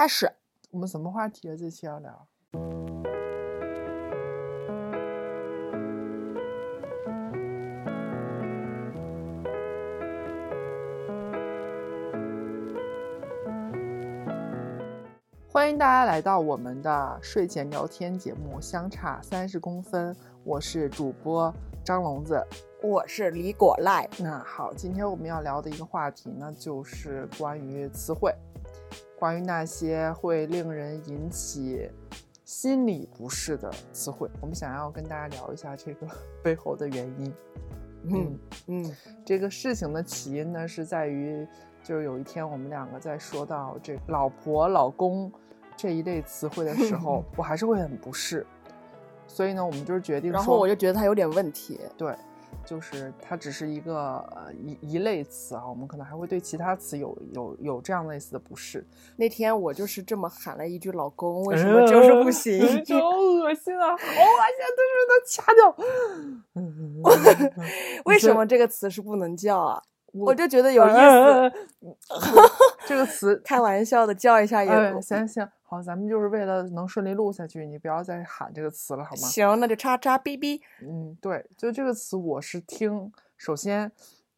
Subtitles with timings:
[0.00, 0.32] 开始。
[0.70, 1.54] 我们什么话题啊？
[1.54, 2.26] 这期要聊？
[15.52, 20.14] 欢迎大家来到我们的睡前聊天节目《相差三十公分》，
[20.44, 21.54] 我是主播
[21.84, 22.42] 张聋子。
[22.82, 24.08] 我是李果赖。
[24.18, 28.34] 那好，今天我们要聊的一个话题呢，就是关于词汇，
[29.20, 31.90] 关于那些会令人引起
[32.42, 34.26] 心理不适的词汇。
[34.40, 36.06] 我们想要跟大家聊一下这个
[36.42, 37.34] 背后的原因。
[38.04, 38.38] 嗯
[38.68, 38.96] 嗯，
[39.26, 41.46] 这个事情的起因呢，是在于
[41.82, 45.30] 就是有一天我们两个在说到这“老婆”“老公”
[45.76, 48.46] 这一类词汇的时候， 我还是会很不适。
[49.26, 51.78] 所以呢，我们就是决定，然后我就觉得他有点问题。
[51.98, 52.16] 对。
[52.64, 58.86] 就是它只是一个呃一一类词啊，我们可能还会对其他词有有有这样类似的不适。
[59.16, 62.60] 那天我就是这么喊了一句“老公”，为什么就是不行？
[62.98, 63.88] 好恶心啊！
[63.90, 65.74] 好恶心，都是能掐掉。
[68.06, 69.82] 为什么这个词是不能叫啊？
[70.12, 71.52] 我就觉得有意思。
[72.86, 75.48] 这个词开玩笑的叫一下也行行。
[75.70, 79.28] 好，咱们就是为了能顺利录下去，你不要再喊这个词了，好吗？
[79.28, 80.60] 行，那就叉叉哔哔。
[80.82, 83.12] 嗯，对，就这个词，我是听。
[83.36, 83.92] 首先，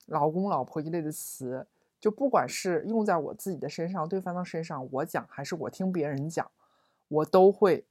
[0.05, 1.66] 老公、老婆一类的词，
[1.98, 6.50] 就不管是用在我自己的身上、对方的身上，我讲还是我听别人讲，
[7.08, 7.86] 我都会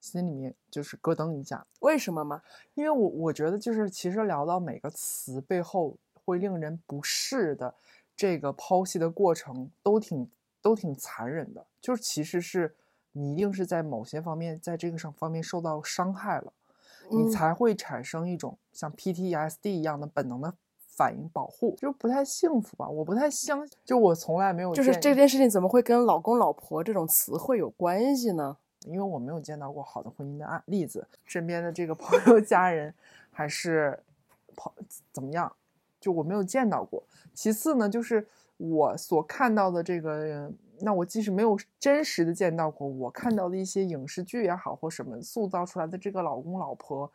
[0.00, 1.66] 心里面就是咯噔一下。
[1.80, 2.42] 为什么吗？
[2.74, 7.74] 因为我我觉得就是其实聊到每个词背后会令人不适的
[8.16, 10.30] 这个剖析的过程，都挺
[10.62, 12.72] 都挺残忍的，就是其实是。
[13.16, 16.52] 你一定是在某些方面，在这个上方面受到伤害了，
[17.10, 20.52] 你才会产生一种像 PTSD 一样的本能的
[20.96, 22.88] 反应保护，就不太幸福吧？
[22.88, 28.56] 我不太相信，就我从来没有，就是这件事情怎么会跟老公老婆这种词汇有关系呢？
[28.84, 32.92] 因为我没有见到过好的婚姻的案例子，身边的这个朋友、 家人
[33.30, 34.02] 还是
[34.56, 34.72] 朋
[35.12, 35.54] 怎么样，
[36.00, 37.04] 就我没有见到过。
[37.32, 40.50] 其次呢，就是我所看到的这个。
[40.84, 47.10] 那我即使没有真实的见到过，我看到的一些影视剧也好或什么塑造出来的这个老公老婆，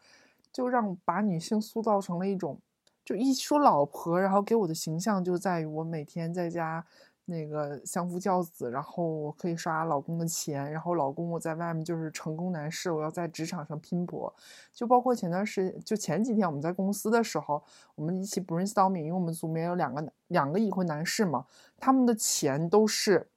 [0.52, 2.60] 就让把女性塑造成了一种，
[3.06, 6.84] 就一说老婆，然后给我的形象就在于我每天在家
[7.26, 14.34] 那个相夫教子，然后我可以刷老公的钱，然后老公我在外面就是成功男士，我要在职场上拼搏，
[14.74, 17.64] 就包括前段时间，就前几天我们在公司的时候，
[17.94, 21.46] 我们一起 brainstorming，因为我们组里面有两个两个已婚男士嘛，
[21.78, 23.28] 他们的钱都是。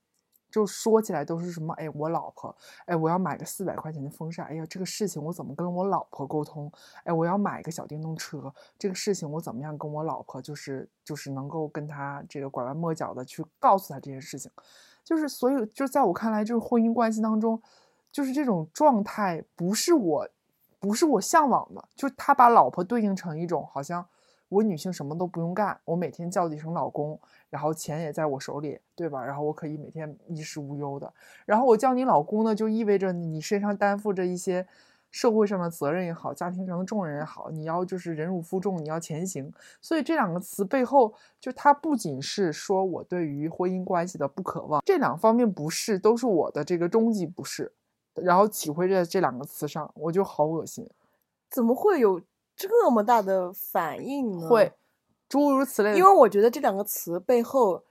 [0.52, 1.72] 就说起来都是什么？
[1.74, 2.54] 哎，我老婆，
[2.84, 4.44] 哎，我要买个四百块钱的风扇。
[4.46, 6.70] 哎呀，这个事情我怎么跟我老婆沟通？
[7.04, 14.50] 哎，我要买个小电动车，这个事情我怎么样跟我老婆，就是就是能够跟他这个拐弯抹角的去告诉他这件事情。
[15.02, 17.60] 就是所以，就在我看来，就是婚姻关系当中，
[18.12, 20.28] 就是这种状态不是我，
[20.78, 21.82] 不是我向往的。
[21.96, 24.06] 就是他把老婆对应成一种好像。
[24.52, 27.18] 我女性什么都不用干，我每天叫几声老公，
[27.48, 29.24] 然后钱也在我手里，对吧？
[29.24, 31.10] 然后我可以每天衣食无忧的。
[31.46, 34.66] 然后我叫你老公呢，就意味着你身上担负着一些
[35.10, 39.50] 社会上的责任也好，家庭上的重任也好，你要就是忍辱负重，你要前行。
[39.80, 47.72] 所以这两个词背后，就它不仅是说我对于婚姻关系的不渴望，这两方面不是都是我的这个终极不是。
[48.16, 50.86] 然后体会在这两个词上，我就好恶心，
[51.48, 52.20] 怎么会有？
[52.68, 54.48] 这么大的反应呢？
[54.48, 54.72] 会，
[55.28, 55.96] 诸如此类。
[55.96, 57.82] 因为我觉得这两个词背后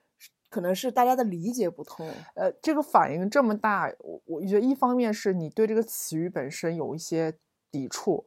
[0.49, 2.09] 可能是大家的理解不同。
[2.35, 7.33] 呃，这个反应这么大，我我觉得一方面是你对这个词语本身有一些
[7.71, 8.25] 抵触，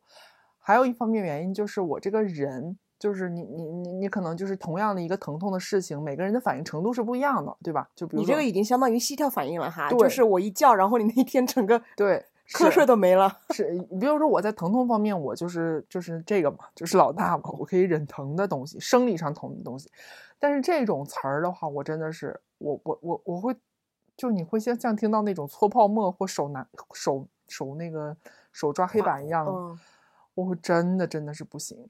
[0.59, 7.89] 还有一方面原因就是我这个人，就是你你你你可能就是同样的一个疼痛的事情，每个人的反应程度是不一样的，对吧？
[7.95, 12.25] 就比如你这个已经相当于膝跳反应了哈，就是我一叫，然后你那天整个对。
[12.51, 19.91] 瞌睡都没了，是你比如说我在疼痛方面，我就是就是这个嘛，就是老大嘛，我可以忍疼的东西，生理上疼的东西。
[20.39, 23.57] 但是这种词儿的话，我真的是我我我我会，
[24.17, 28.15] 就你会像像听到那种搓泡沫或手拿手手那个
[28.53, 29.47] 手抓黑板一样，
[30.35, 31.89] 我会真的真的是不行。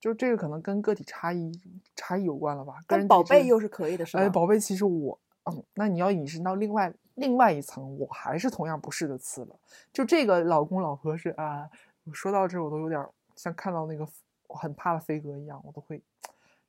[0.00, 1.52] 就这个可能跟个体差异
[1.94, 2.76] 差异有关了吧？
[2.86, 4.22] 跟宝贝又是可以的，是吧？
[4.22, 6.94] 哎，宝贝，其实我嗯，那你要引申到另外。
[7.16, 9.56] 另外一层，我还是同样不是的词了。
[9.92, 11.68] 就这个老公老婆是啊，
[12.04, 13.04] 我说到这我都有点
[13.34, 14.06] 像看到那个
[14.46, 16.00] 我很怕的飞哥一样，我都会，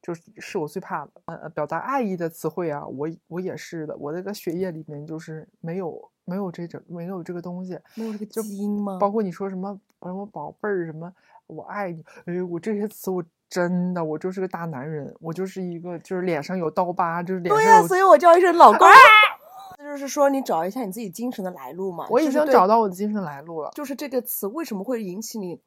[0.02, 1.12] 就是是我最怕的。
[1.26, 8.98] 呃，表达爱意的词汇啊，我我也是的，我那个血液里面就是没有没有这种没有这个东西，没有这个基因吗？
[9.00, 11.14] 包括你说什么什么宝贝儿什么
[11.48, 18.88] 我爱你，哎，我这些词我真的我就是个大男人，我就是一个就是脸上有刀疤，就是脸上对呀，所以我叫一声老公。
[18.88, 19.37] 那
[19.78, 22.08] 就是说你找一下你自己精神的来路嘛。
[22.10, 23.72] 我已经找到我的精神来路了。
[23.74, 25.60] 就是这个词为什么会引起你？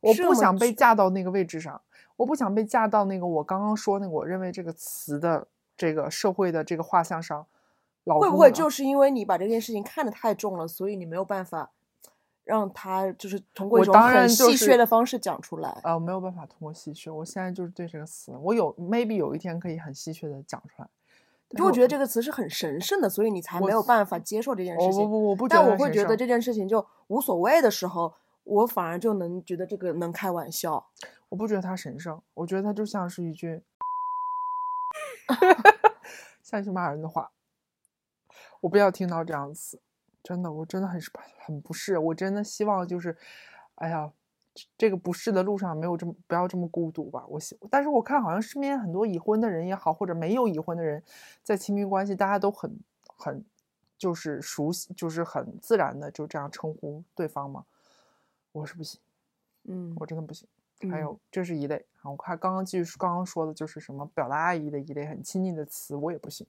[0.00, 1.80] 我不想被架到那个位置上，
[2.16, 5.46] 我不想被架到那个我刚刚说那个我认为这个词的
[5.76, 7.46] 这个社会的这个画像上。
[8.04, 11.70] 老会不会就是因为你把这件事情看得太重了，所以你没有办法
[12.44, 15.78] 让他就是通过我一种很当然就戏是谑的方式讲出来？
[15.84, 20.88] 呃，我没有办法通过戏谑，我现在就是对这个词，我有 maybe 有一天可以很戏谑的讲出来。
[21.50, 25.08] 你就会觉得这个词是很神圣的，所以你才没有办法接受这件事情。
[25.08, 28.14] 不我不觉但我会觉得这件事情就无所谓的时候，
[28.44, 30.86] 我反而就能觉得这个能开玩笑。
[31.28, 33.62] 我不觉得它神圣，我觉得它就像是一句
[36.42, 37.30] 像一句骂人的话。
[38.60, 39.80] 我不要听到这样的词，
[40.22, 41.96] 真的，我真的很是很不适。
[41.96, 43.16] 我真的希望就是，
[43.76, 44.12] 哎呀，
[44.60, 47.24] 这这个不适的路上没有这么不要这么孤独吧。
[47.28, 51.02] 我喜，但是我看好像身边很多已婚的人也好，或者没有已婚的人，
[51.42, 52.78] 在亲密关系大家都很
[53.16, 53.44] 很
[53.96, 57.64] 就是熟悉，就是很自然的就这样称呼对方嘛。
[58.52, 59.00] 我是不行。
[59.64, 60.48] 嗯，我真的不行。
[60.90, 61.84] 还嗯有，这是一类。
[62.02, 66.46] 啊，我看刚刚继续刚刚说的就是什么表达爱意的一类很亲近的词，我也不行。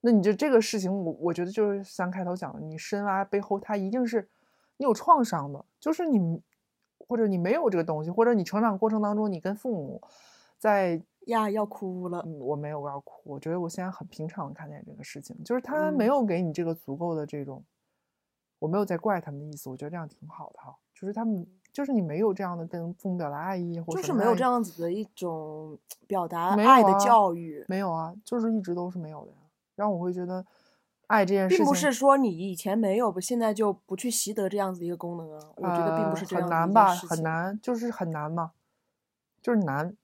[0.00, 4.28] 那你就这个事情，我我觉得就是像开头讲的，你深挖背后，它一定是
[4.76, 6.40] 你有创伤的，就是你
[7.08, 10.00] 或者你没有这个东西，或者你成长过程当中，你跟父母
[10.58, 12.20] 在呀，要哭了。
[12.26, 16.06] 嗯，我没有要哭，我觉得我现在很平常地看待这个事情，就是他没嗯。
[16.06, 17.64] 有给你这个足够的这种，
[18.58, 29.38] 我没有在怪他们的意思，我觉得这样挺好的哈，就是他们就是你没有这样的跟父母表达爱意，或就是没有这样子的一种 表达爱的啊教育，没有啊，就是一直都是没有的呀，
[29.74, 30.44] 让我会觉得
[31.06, 35.38] 爱这件事情并不是说你以前没有，现在就不去习得这样子一个功能啊。
[35.56, 36.94] 我觉得并不呃是这样很难吧。
[36.94, 38.52] 很难，就是很难嘛，
[39.42, 39.96] 就是难，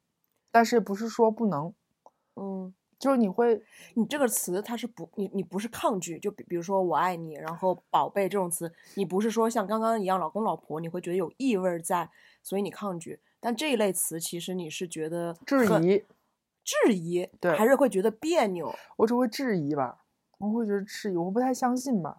[0.50, 1.72] 但是不是说不能，
[2.36, 3.62] 嗯，就是你会
[3.94, 12.10] 你这个词它是不，你你不是抗拒，就比比如说我爱你，然后宝贝这种词，你不是说像刚刚一样老公老婆，你会觉得有异味儿在，
[12.42, 13.20] 所以你抗拒。
[13.40, 16.04] 但这一类词其实你是觉得质疑，
[16.62, 18.74] 质疑，对还是会觉得别扭。
[18.98, 19.99] 我只会质疑吧，
[20.40, 22.18] 我会觉得质疑，我不太相信吧。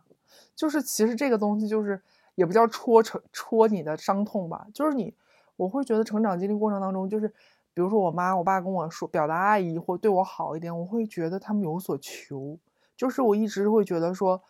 [0.56, 2.01] 就是其实这个东西就是
[2.35, 5.13] 也不叫戳成戳你的伤痛吧，就是你，
[5.57, 7.27] 我会觉得成长经历过程当中，就是
[7.73, 12.57] 比如说我妈我爸跟我说表达爱意或对我好一点，我会觉得他们有所求，
[12.95, 14.41] 就是我一直会觉得说，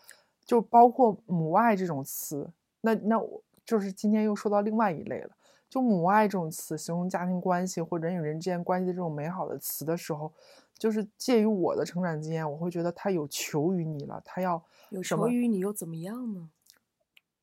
[0.45, 2.49] 就包括母爱这种词，
[2.81, 5.31] 那那我就是今天又说到另外一类了。
[5.71, 10.29] 就母爱这种词，形容家庭关系或人与人之间关系的这种美好的词的时候，
[10.77, 16.49] 就是介于我的成长经验，我会觉得他有求于你了，他要有求于你又怎么样呢？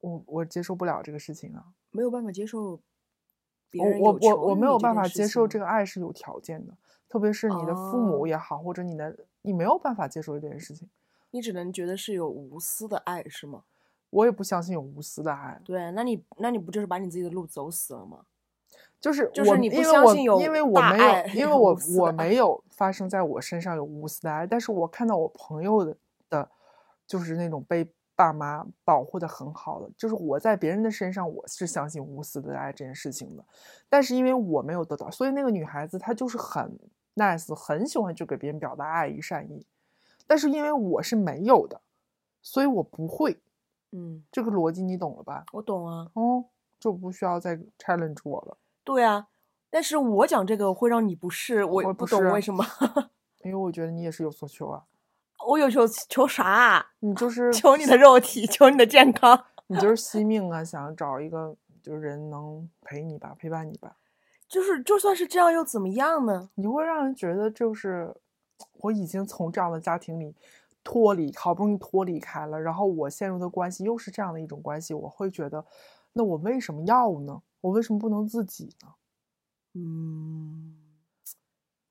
[0.01, 2.79] 我我接受不了这个事情啊，没有办法接受
[3.71, 6.77] 别我人我我我没有办法接受这个爱是有条件的，
[7.09, 10.87] 特别是你的父母哦也好，或者你的你没有办法接受这件事情，
[11.31, 13.65] 你只能觉得是有无私的爱，是吗？
[14.11, 18.21] 我也不相信有无私的爱，对，那你那你不就是把你自己的路走死了吗？
[19.01, 25.97] 就是就是你不相信有因为我没有爱因为我我没有发生在我身上有无私的爱，但是我看到我朋友的
[26.29, 26.51] 的，
[27.07, 33.45] 就是那种被爸妈保护的很好的，就是我在别人的身上我是相信无私的爱这件事情的，
[33.89, 36.77] 但是因为我没有得到，所以那个女孩子她就是很
[37.15, 39.65] nice，很喜欢去给别人表达爱意善意，
[40.27, 41.81] 但是因为我是没有的，
[42.43, 43.39] 所以我不会，
[43.93, 45.45] 嗯，这个逻辑你懂了吧？
[45.53, 46.45] 我懂啊，哦，
[46.79, 48.57] 就不需要再 challenge 我了。
[48.85, 49.29] 对啊，
[49.71, 52.65] 但是我讲这个会让你不适，我不懂为什么。
[53.45, 54.85] 因为我觉得你也是有所求啊，
[55.47, 56.87] 我有求求啥啊？
[57.01, 59.45] 你就是求你的肉体，求你的健康。
[59.69, 63.97] 你就是惜命啊，想找一个就是人能陪你吧，陪伴你吧，
[64.49, 66.51] 就是就算是这样又怎么样呢？
[66.55, 68.15] 你会让人觉得就是
[68.81, 70.35] 我已经从这样的家庭里
[70.91, 75.63] 脱离，好不容易脱离开了，然后我陷入的关系又是这样的一种关系，我会觉得，
[76.15, 77.43] 那我为什么要呢？
[77.61, 78.95] 我为什么不能自己呢？
[79.75, 80.75] 嗯，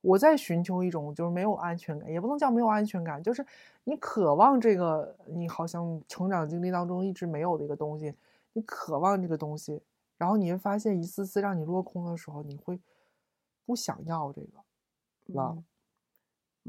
[0.02, 3.46] 我在寻求一种就是没有安全感，也不能叫没有安全感，就是
[3.84, 8.16] 你渴望这个你好像成长经历当中一直没有的一个东西，
[8.54, 9.80] 你渴望这个东西，
[10.18, 12.80] 然后你会发现一次次让你落空的时候，你会
[13.64, 14.58] 不想要这个
[15.34, 15.56] 了。
[15.56, 15.64] 嗯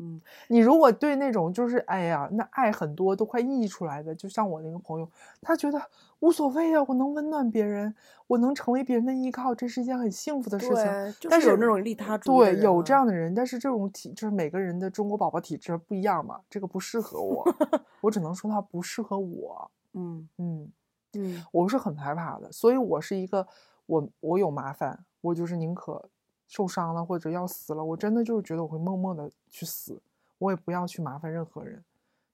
[0.01, 5.81] 嗯，你如果对那种就是哎呀，那爱很多都快溢出来的，就像我那个朋友，他觉得
[6.21, 7.93] 无所谓啊，我能温暖别人，
[8.29, 10.85] 我能成为别人的依靠，这是一件很幸福的事情。
[11.29, 17.45] 但是是有那种利他主义的对，有这啊样的人，但是这种体就是每个人的中国宝宝体质不一样嘛，这个不适合我，
[18.01, 19.71] 我只能说他不适合我。
[19.95, 20.71] 嗯嗯，
[21.15, 23.47] 嗯我是很害怕的，所以我是一个
[23.87, 26.09] 我我有麻烦，我就是宁可
[26.49, 30.01] 受伤了或者要死了，我真的就是觉得我会默默的去死，
[30.39, 31.85] 我也不要去麻烦任何人。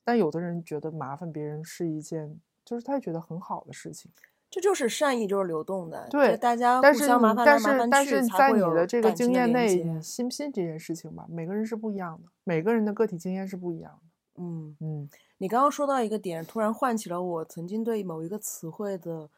[0.03, 4.11] 但有的人觉得麻烦别人是一件，就是他觉得很好的事情。
[4.51, 6.07] 这就是善意，就是流动的。
[6.09, 11.27] 对，大家互相麻烦来但是麻烦去，但是在你的这个经验内，你信不信这件事情吧？
[11.29, 14.43] 每个人是不一样的，每个人的个体经验是不一样的。
[14.43, 19.29] 嗯，嗯你刚刚说到一个点，突然唤起了我曾经对某一个词汇的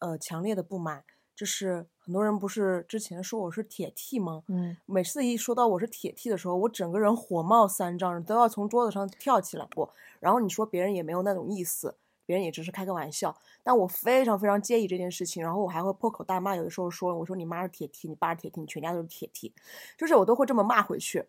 [0.00, 1.04] 呃强烈的不满，
[1.36, 4.42] 就是很多人不是之前说我是铁 T 吗？
[4.48, 9.90] 嗯每次一说到我是铁 T 的时候，我整个人火冒三丈，都要从桌子上跳起来过。
[10.20, 11.94] 然后你说别人也没有那种意思，
[12.26, 16.54] 别人也只是开个玩笑，但我非常非常介意这件事情，然后我还会破口大骂。
[16.54, 19.50] 有的时候说我说你妈是铁 T，你爸是铁 T，你全家都是铁 T，
[19.96, 21.24] 就是我都会这么骂回去。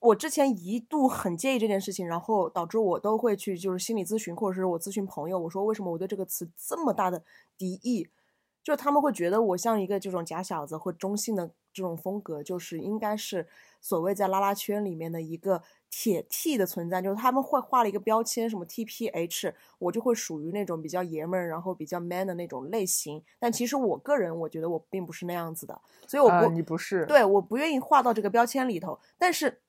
[0.00, 7.22] 我之前一度很介意这件事情，然后导致我都会去就是心理咨询，或者是我咨询朋友，我说为什么我对这个词这么大的
[7.58, 8.08] 敌意，
[8.62, 13.48] 就他们会觉得我像一个这种假小子或中性的这种风格，就是应该是
[13.80, 23.22] 所谓在拉拉圈里面的一个铁 T 的存在，就是他们会画了一个标签，什么 TPH，我就会属于那种比较爷们儿，然后比较 man 的那种类型。
[23.40, 29.00] 但其实我个人我觉得我并不是那样子的，所以我不、啊，你不是对，我不愿意画到这个标签里头。
[29.18, 29.60] 但是，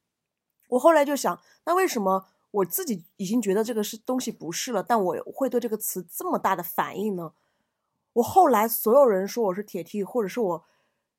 [0.70, 7.34] 我后来就想，那为什么我自己已经觉得这个是东西不是了，但我会对这个词这么大的反应呢？
[8.14, 10.64] 我后来所有人说我是铁 T，或者是我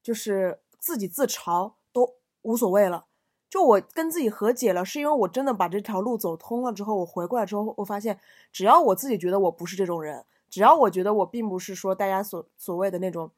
[0.03, 3.07] 就是自己自嘲都无所谓了。
[3.51, 8.19] 就我跟自己和解了，是因为我真的把这条路走通了之后，我回过来之后，我发现
[8.53, 13.31] 只要我自己觉得我不是这种人，只要我觉得我并不是说大家所所谓的那种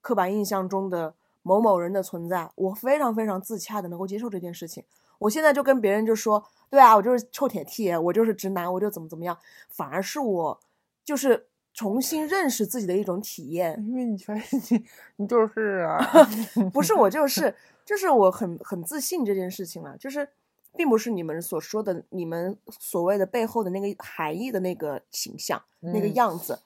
[0.00, 4.84] 刻板印象中的某某人的存在，我非常非常自洽的能够接受这件事情。
[5.20, 9.38] 我现在就跟别人就说，对啊，我就是臭铁 T，我就是直男，我就怎么怎么样，
[9.68, 10.60] 反而是我
[11.04, 13.82] 就是重新认识自己的一种体验。
[13.88, 14.84] 因为你发现你
[15.16, 15.98] 你就是啊，
[16.72, 20.28] 不是我就 是就是我很很自信这件事情了，就是
[20.76, 26.60] 并不是你们所说的你们所谓的背后的那个含义的那个形象、那个嗯样子。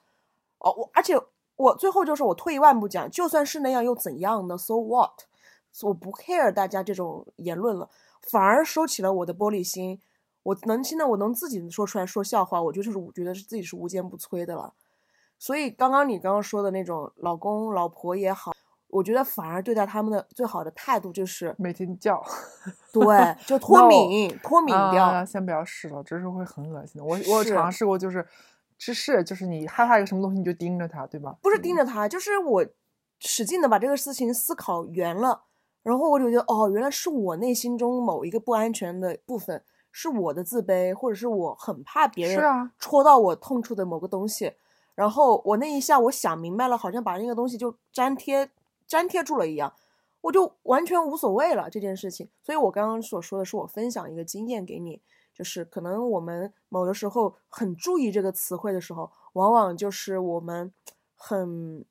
[0.58, 1.14] 哦，我而且
[1.56, 5.24] 我最后就是我退一万步讲，就算是那样又怎样呢？So what？
[5.82, 7.90] 我不 care 大家这种言论了，
[8.22, 10.00] 反而收起了我的玻璃心。
[10.44, 14.72] 我能现在我能自己说出来说笑话，我就就是觉得是自己是无坚不摧的了。
[15.38, 18.52] 所以刚刚你刚刚说的那种老公老婆也好，
[18.88, 22.24] 我觉得反而对待他们的最好的态度就是每天叫
[22.92, 25.04] 对，就 脱 No 敏脱敏掉。
[25.04, 27.04] 啊，先不要试了，这是会很恶心的。
[27.04, 28.26] 我我是尝试过，就是
[28.78, 31.36] 是是就是你害怕一个什么东西，你就盯着它，对吧？
[31.42, 32.64] 不是盯着他，就是我
[33.18, 35.42] 使劲的把这个事情思考圆了，
[35.82, 44.52] 然后我就觉得哦，原来是我内心中某一个不安全的部分，是我的自卑，或者是我很怕别人是啊戳到我痛处的某个东西。
[44.94, 48.50] 然后我那一下我想明白了，好像把那个东西就粘贴
[48.86, 49.74] 粘贴住了一样，
[50.20, 52.28] 我就完全无所谓了这件事情。
[52.42, 55.02] 所以我刚刚所说的是我分享一个经验给你，
[55.34, 60.72] 就是可能我们某的时候很注意这个词汇的时候，往往就是我们
[61.16, 61.84] 很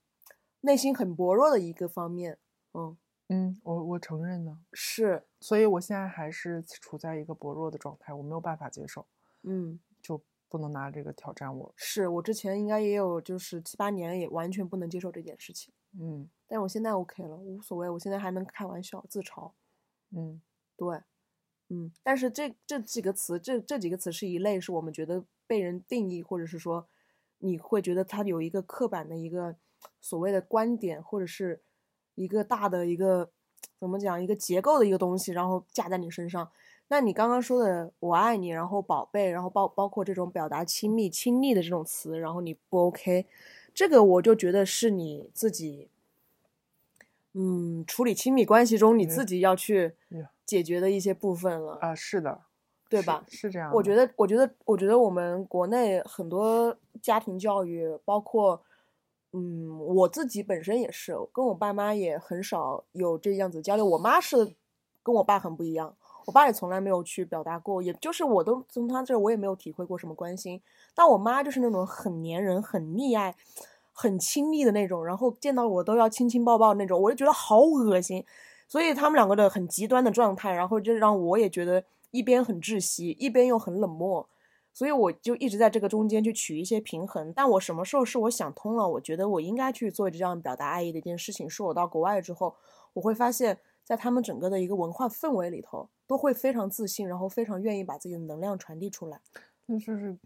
[0.61, 2.37] 内心很薄弱的一个方面。
[2.73, 2.97] 嗯，
[3.29, 9.05] 嗯，我我承认呢，是，所以我现在还是处在一个薄弱的状态，我没有办法接受，
[9.41, 10.21] 嗯，就
[10.53, 11.73] 不能拿这个挑战我。
[11.75, 19.51] 是我之前应该也有就是七八年也完全不能接受这件事情，嗯但我现在 OK 了，无所谓，我现在还能开玩笑自嘲。
[20.11, 20.39] 嗯
[20.77, 21.01] 对，
[21.69, 26.87] 嗯，但是这这几个词，这这几个词是一类，是我们觉得被人定义，或者是说
[27.39, 29.55] 你会觉得它有一个刻板的一个
[29.99, 31.63] 所谓的观点，或者是
[32.13, 33.31] 一个大的一个
[33.79, 36.51] 怎么讲一个结构的一个东西，然后架在你身上。
[36.89, 43.25] 那你刚刚说的“我爱你”，然后“宝贝”，然后包包括这种表达亲密、亲昵的这种词，然后你不 OK，
[43.73, 45.89] 这个我就觉得是你自己，
[47.33, 49.93] 嗯，处理亲密关系中你自嗯己要去
[50.45, 51.79] 解决的一些部分了。
[51.81, 52.41] 啊，是的，
[52.89, 53.71] 对吧是这样。
[53.73, 58.61] 我觉得，我觉得，我觉得我们国内很多家庭教育，包括，
[59.31, 63.83] 嗯，我自己本身也是，跟我爸妈也很少有这样子交流。
[63.83, 64.53] 我妈是
[65.01, 70.61] 跟我爸很不一样，我爸也从来没有去表达过，也就是我都从他这我也没有体会过什么关心。
[70.95, 73.35] 但我妈就是那种很粘人、很溺爱、
[73.91, 78.23] 很亲密的那种，然后见到我都要亲亲抱抱那种，我就觉得好恶心。
[78.67, 84.27] 所以他们两个的很极端的状态，然后就让我也觉得一边很窒息，一边又很冷漠，
[84.73, 87.31] 所以我就一直在这个中间去取一些平衡。
[87.35, 92.55] 但我什么时候是我想通了，我觉得我应该去做这样表达爱意的一件事情，是我到国外之后，
[92.93, 99.19] 我会发现，在他们整个的一个文化氛围里头，都会非常自信，然后非常愿意把自己的能量传递出来。
[99.65, 100.17] 那就是，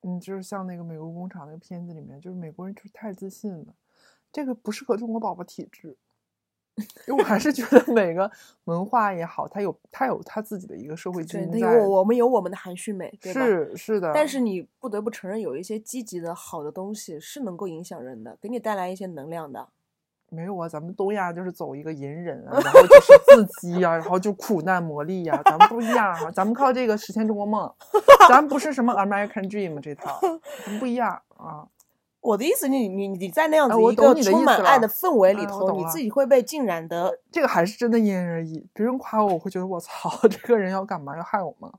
[0.00, 3.74] 你，就是像那个美国工厂那个片子里面，就是美国人就是太自信了，
[4.32, 5.96] 这个不适合中国宝宝体质。
[7.08, 8.30] 因为我还是觉得 每个
[8.64, 11.58] 文化也好，它有它有它自己的一个社会基因在。
[11.58, 13.40] 有我我们有我们的含蓄美，对吧？
[13.42, 19.70] 是是的，但是你不得不承认，有一些积极的好的东西是能够影响人的，给你带来一些能量的。
[20.28, 27.72] 没有啊，咱们东亚就是走一个隐忍啊，然后就是自激啊，然后就苦难磨砺呀、咱们不一样啊，咱们靠这个实现中国梦，
[28.28, 30.18] 咱们不是什么 American Dream 这套，
[30.64, 31.66] 咱们不一样啊。
[32.20, 37.20] 我的意思，你你你在那样子一个充满爱的氛围里头，你自己会被浸染的。
[37.30, 41.16] 这个还是真的因人而异，别人夸我，我会觉得我操， 这个人要干嘛？
[41.16, 41.72] 要害我吗？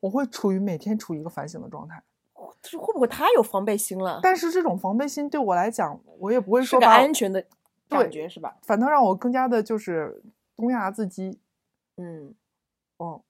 [0.00, 2.02] 我会处于每天处于一个反省的状态，
[2.62, 4.18] 就是会不会太有防备心了？
[4.22, 7.44] 但是这种防备心对我来讲，我也不会是个说把安全的
[7.92, 8.56] 感觉是吧？
[8.62, 10.22] 反倒让我更加的就是
[10.56, 11.38] 东亚自激。
[11.96, 12.34] 嗯，
[12.96, 13.20] 哦，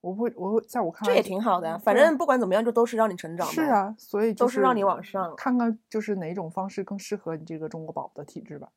[0.00, 1.78] 我会，我会在我看来这也挺好的呀。
[1.78, 3.52] 反正不管怎么样，就都是让你成长的。
[3.52, 8.68] 是，啊，所以就都是让你往上看看就是哪种方式更适合你这个中国宝的体质吧。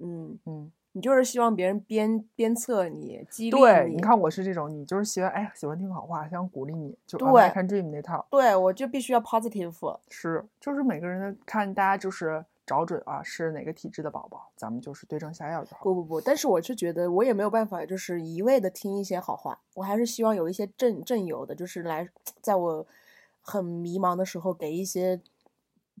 [0.00, 9.98] 嗯，嗯，你就是希望别人鞭鞭策你，激励对，你你看我是这种，你就是喜欢哎喜欢听好话，想鼓励你，就对 American Dream 那套对我就必须要 positive。
[10.10, 15.84] 是，就是每个人的看大家就是找准啊是哪个体质的宝宝，咱们就是对症下药就好。
[15.84, 22.08] 不不不，但是我是觉得我也没有办法，就是一味的听一些好话，我还是希望有一些正正友的，就是来
[22.42, 22.86] 在我
[23.40, 25.20] 很迷茫的时候给一些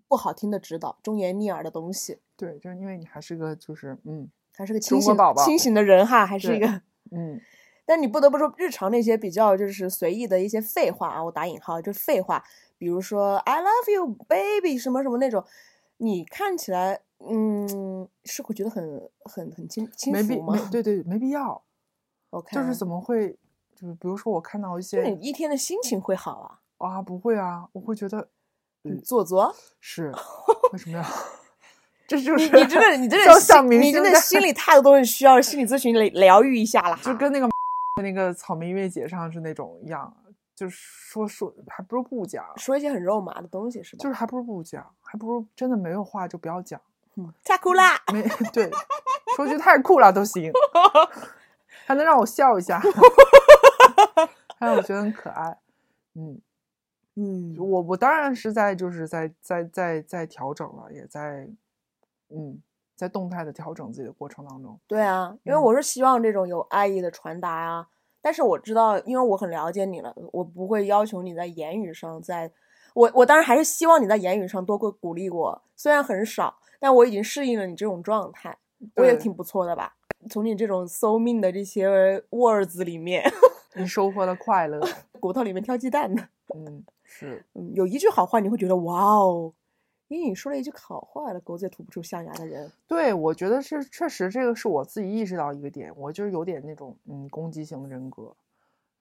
[0.08, 2.18] 不好听的指导、忠言逆耳的东西。
[2.36, 6.66] 对，就是因为你还是个就是嗯还是个清醒宝宝清醒的人哈，还是一个。
[7.12, 7.40] 嗯
[7.88, 12.42] 但你不得不说，日常那些比较就是随意的一些废话啊，我打引号，就废话，
[12.76, 15.44] 比如说 “I love you, baby” 什么什么那种，
[15.98, 21.62] 你看起来，嗯，是会觉得很很很轻轻没必浮吗没对对没必要
[22.30, 23.38] ，？OK，就是怎么会
[23.74, 28.28] 就是比如说我看到一就你些一天的心情会好啊，啊不会啊，我会觉得
[28.84, 29.54] 很做作。
[29.80, 30.12] 是
[30.72, 31.06] 为什么呀？
[32.08, 37.48] 这就是你真的你真的 像像心你真的心里太多东西需要心理咨询疗疗愈一下了，就跟那个
[38.02, 40.14] 那个草莓音乐节上是那种一样，
[40.54, 44.02] 就是说说还不如不讲，说一些很肉麻的东西是吧？
[44.04, 46.80] 就是还不如不讲，还不如真的没有话就不要讲，
[47.16, 48.02] 嗯太酷啦！
[48.12, 48.70] 没 对，
[49.36, 50.52] 说句太酷了都行，
[51.86, 52.78] 还能让我笑一下，
[54.58, 55.58] 还让我觉得很可爱，
[56.14, 56.40] 嗯。
[57.18, 61.48] 嗯，我我当然是在就是在在在在调整了，也在
[62.28, 62.60] 嗯
[62.94, 64.78] 在动态的调整自己的过程当中。
[64.86, 67.88] 对啊，因为嗯我是希望这种有爱意的传达啊。
[68.20, 72.52] 但是我知道，因为我很了解你了，我不会要求你在言语上在，
[72.96, 78.56] 我我当然还是希望你在言语上多过鼓励我，虽然很少，但我已经适应了你这种状态，
[78.94, 79.94] 我也挺不错的吧。
[80.30, 83.22] 从你这种搜命的这些 words 里面，
[83.74, 84.80] 你收获了快乐，
[85.20, 87.44] 骨头里面挑鸡蛋的， 嗯，是。
[87.52, 89.52] 嗯，有一句好话你会觉得哇哦，
[90.08, 98.34] 因为你说了一句好话了，狗嘴吐不出象牙的人，对，我觉得是确实这个是我自己意识到一个点，我就是有点那种嗯攻击型人格，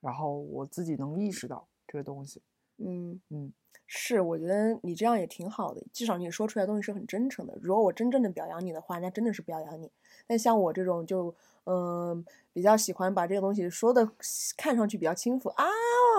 [0.02, 2.42] 然后我自己能意识到这个东西，
[2.78, 3.20] 嗯。
[3.30, 3.52] 嗯，
[3.88, 7.58] 是，我觉得你这样也挺好的，至少你说出来的东西是很真诚的。
[7.62, 9.92] 如果我真正的表扬你的话，那真的是表扬你。
[10.28, 11.34] 但像我这种就
[11.68, 14.08] 嗯、比较喜欢把这个东西说的
[14.56, 15.66] 看上去比较轻浮啊，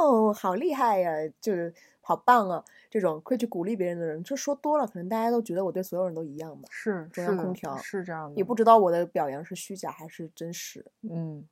[0.00, 8.28] 哦好厉害呀，就是好棒啊，这种会去鼓励别人的人，这说多了，可能大家都觉得我对所有人都一样吧，是中央空调是这样。
[8.28, 8.56] 的，也不。
[8.56, 11.46] 知道我的表扬是虚假还是真实，嗯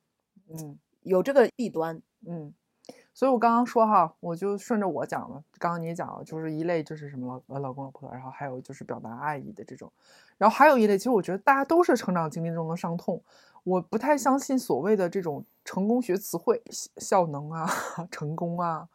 [0.49, 0.77] 嗯。
[1.03, 2.01] 有这个弊端。
[2.27, 2.51] 嗯，
[3.15, 9.89] 所以我刚刚说哈，我就顺着我讲了，刚刚你也讲了，就是一类就是什么老呃老公老婆，然后还有就是表达爱意的这种，
[10.37, 13.23] 然后还有一类，其实我觉得大家都是成长经历中的伤痛，
[13.63, 17.65] 我不太相信所谓的这种成功学词汇，效效能啊，
[18.11, 18.85] 成功啊，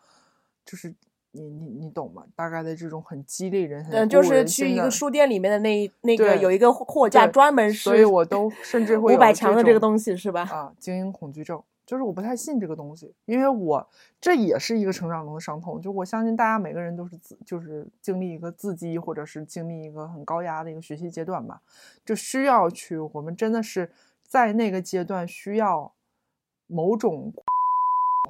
[0.67, 0.95] 就是
[1.33, 2.25] 你你你懂吗？
[2.37, 10.43] 大概的这种很激励人，很嗯，就是去一个书店里面的那一那个有一个货货架专门是，所以我都甚至会五百强的这个东西是吧？
[10.43, 13.85] 啊，精英恐惧症，就是我不太信这个东西，因为我
[14.20, 15.81] 这也是一个成长中的伤痛。
[15.81, 21.61] 就我相信大家每个人都是自，就是经历一个自激，或者是经历一个很高压的一个学习阶段吧，
[22.05, 23.90] 就需要去，我们真的是
[24.22, 25.92] 在那个阶段需要
[26.68, 27.33] 某种。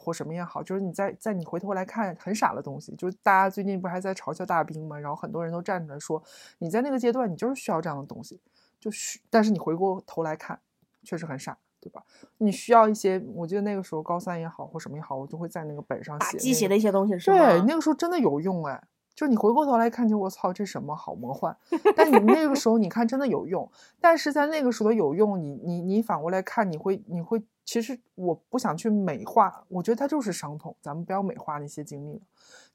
[0.00, 4.98] 或什么也好，就是你在在你回头来看很傻的东西，就是大家最近不还在嘲笑大兵吗？
[4.98, 6.22] 然后很多人都站出来说，
[6.56, 8.40] 你在那个阶段你就是需要这样的东西，
[8.78, 10.58] 就需，但是你回过头来看，
[11.02, 12.02] 确实很傻，对吧？
[12.38, 17.38] 你需要一些，我记得那个时候高三也好或什么也好，我就会在那个本上写那个鸡血的一些东西是吗？
[17.38, 18.82] 对，那个时候真的有用哎，
[19.14, 21.56] 就是你回过头来看，就我操，这什么好魔幻？
[21.96, 32.22] 但你那个时候你看真的有用，但是在那个时候的有用，你你你反过来看，你会你会，其实我不想去美化，我觉得它就是伤痛，咱们不要美化那些经历了。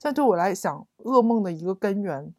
[0.02, 2.34] 但对我来讲，噩梦的一个根源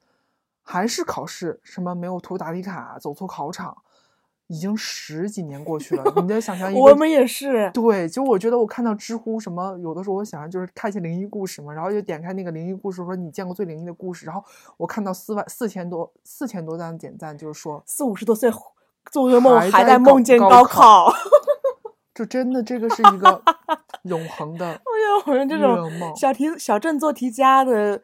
[0.63, 3.77] 还是考试，什么没有涂答题卡，走错考场。
[4.49, 14.45] 已经十几年过去了，你在想象 一个我们也是，对，就我觉得我看到知乎什么，有的时候我想象就是看一些灵异故事嘛，然后就点开那个灵异故事，说你见过最灵异的故事，然后
[14.77, 18.51] 我看到四万四千多四千多赞点赞，就是说四五十多岁
[19.11, 21.13] 做噩梦还还在梦见高高考考。
[22.15, 23.43] 这真的这个是一个
[24.05, 24.81] 永恒的哎呀，
[25.27, 28.03] 我们这种小题小镇做题家的，心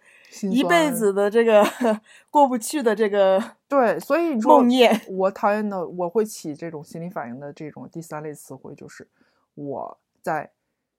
[0.51, 1.65] 一辈子的这个
[2.31, 5.13] 过不去的这个对，所以你说梦魇。
[5.13, 9.07] 我讨厌的，我会起这种心理反应的这种第三类词汇，就是
[9.55, 10.51] 我在，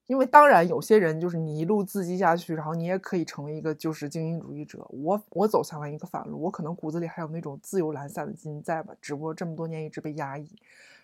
[0.06, 4.86] 因为当然有些人就是你一路自激下去，然后你也可以成为一个就是精英主义者。
[4.90, 10.50] 我我走向了一个反路，我可能骨子里还有那种自由懒散的基因在吧，只不过这么多年一直被压抑，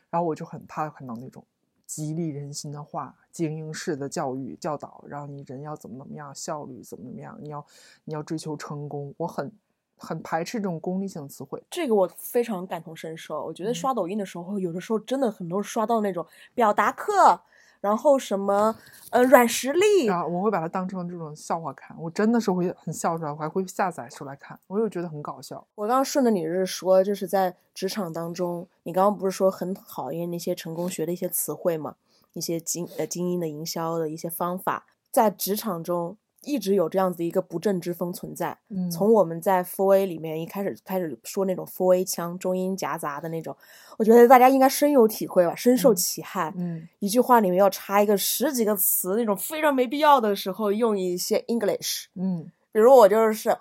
[0.10, 1.44] 然后我就很怕看到那种
[1.90, 7.66] 激励人心的话，精英式的教育教导，然后你人要怎么怎么样，效率怎么怎么样，你要
[8.04, 9.52] 你要追求成功，我很
[9.98, 11.64] 很排斥这种功利性的词汇。
[11.68, 13.44] 这个我非常感同身受。
[13.44, 16.24] 我觉得嗯刷抖音的时候，有的时候真的很多刷到那种
[16.54, 17.42] 表达课，
[17.82, 18.76] 然后什么
[19.10, 25.66] 呃软实力，啊，我会把它当成这种笑话看，我真的是会很笑出来，我还会下载出来看，我又觉得很搞笑。
[25.76, 31.96] 我刚刚顺着你是说，就是在职场当中，你刚刚不是说很讨厌那些成功学的一些词汇嘛，
[32.34, 38.58] 一些精呃精英的营销的一些方法，在职场中一直有这样子一个不正之风存在。
[38.70, 43.56] 嗯从我们在 Four A 里面一开始开始说那种 Four A 腔，中英夹杂的那种，
[43.98, 46.54] 我觉得大家应该深有体会吧，深受嗯其害。
[46.58, 52.06] 嗯一句话里面要插一个十几个词，那种非常没必要的时候，用一些 English。
[52.16, 53.58] 嗯比如我就是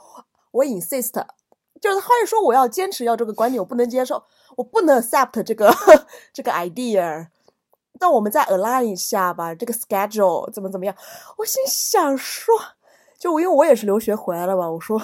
[0.52, 1.24] 我 insist，
[1.80, 4.22] 就是或者说我要坚持要这个观点，我不能接受，
[4.56, 5.72] 我不能 accept 这个
[6.32, 7.28] 这个 idea。
[7.98, 10.94] 但我们再 align 一下吧，这个 schedule 怎么怎么样？
[11.36, 12.54] 我心想说，
[13.18, 15.00] 就我因为我也是留学回来了吧，我说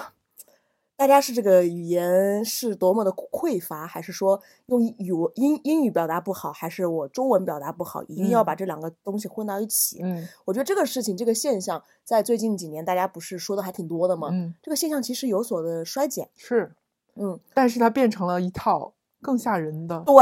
[0.96, 9.98] 大家是这个语言是多么的匮乏，还是说用语文英英语表达不好，还是我中文表达不好，一定要嗯把这两个东西混到一起？
[10.04, 14.28] 嗯我觉得这个事情，这个现象，在最近几年大家不是说的还挺多的吗？
[14.30, 16.28] 嗯，这个现象其实有所的衰减。
[16.37, 16.72] 是，
[17.16, 20.14] 嗯，但是它变成了一套更吓人的，对，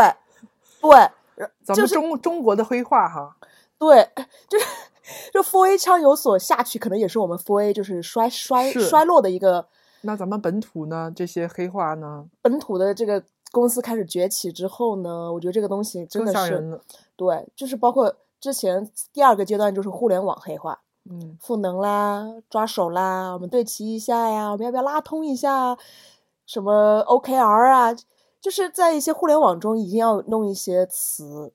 [0.81, 1.13] 对，呃
[1.65, 3.37] 咱们就是中中国的黑话哈。
[3.79, 4.09] 对，
[4.49, 4.65] 就是
[5.33, 9.67] 就 Four A 腔有所下去，可能也是我们 Four A 就是衰衰是衰落的一个
[10.03, 16.81] 那咱们本土呢，这些黑话呢，本土的这个公司开始崛起之后呢，我觉得这个东西真的是。
[17.17, 25.79] 对，就是包括之前第二个阶段就是互联网黑化，嗯赋能啦、抓手啦，我们对齐一下呀，我们要不要拉通一下啊？
[26.47, 27.95] 什么 OKR 啊？
[28.43, 31.53] 就是在一些互联网中，一定要弄一些词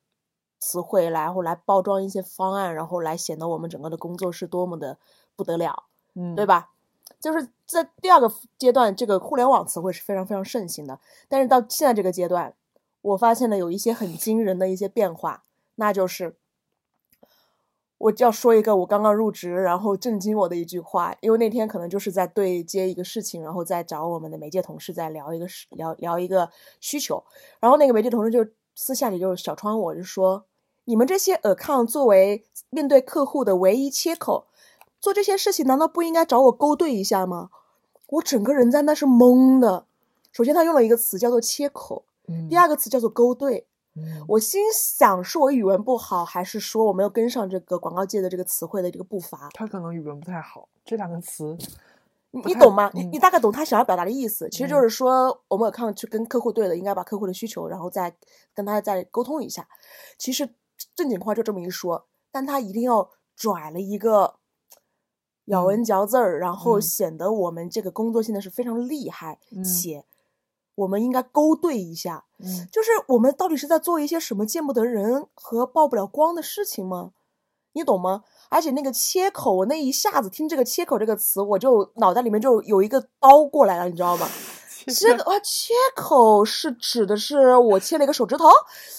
[0.58, 4.97] 词汇来，然后来包装一些方案，然后来显得我们整个的工作是多么的
[5.36, 5.84] 不得了，
[6.15, 6.45] 嗯，对？
[6.45, 6.69] 吧？
[7.19, 12.54] 就是在第二个阶段，这个互联网词汇是非常非常盛行的，但是到现在这个阶段，
[13.02, 15.43] 我发现了有一些很惊人的一些变化，
[15.76, 16.38] 那就是
[17.97, 27.23] 我就要说一个我刚刚入职然后震惊我的一句话，因为那天可能就是在对接一个事情，然后再找我们的媒介同事在聊一个事聊聊一个需求，
[27.60, 30.45] 然后那个媒介同事就私下里就小窗我就说，
[30.86, 34.45] 你们这些 account 作为面对客户的唯一切口，
[34.99, 37.49] 做这些事情难道不应该找我勾兑一下吗？
[38.07, 39.86] 我整个人在那是懵的。
[40.31, 43.65] 首先，他用了一个词叫做切口，嗯，第二个词叫做勾兑。
[43.97, 49.49] 嗯，我心想，是我语文不好，还是说我没有跟上这个广告界的这个词汇的这个步伐？
[49.53, 51.57] 他可能语文不太好，这两个词，
[52.31, 52.91] 你你懂吗？
[52.93, 54.49] 你嗯你大概懂他想要表达的意思。
[54.49, 58.15] 其实就嗯是说，我们有看去跟客户对了，应该把客户的需求，然后再
[58.53, 59.67] 跟他再沟通一下。
[60.17, 60.47] 其实
[60.95, 64.36] 正经话就这么一说，但他一定要拽了一个
[65.45, 70.05] 咬嗯文嚼字儿，然后嗯显得我们这个工作现在是非常厉害，嗯且
[70.78, 72.24] 我们应该勾兑一下。
[72.40, 77.12] 嗯就是我们到底是在做一些什么见不得人和曝不了光的事情吗？
[77.74, 78.24] 你懂吗？
[78.50, 84.28] 而且那个切口，我那一下子听这个切口这个词，我就脑袋里面就有一个刀过来了，你知道吗？
[84.88, 88.46] 这个啊，切口是指的是我切了一个手指头，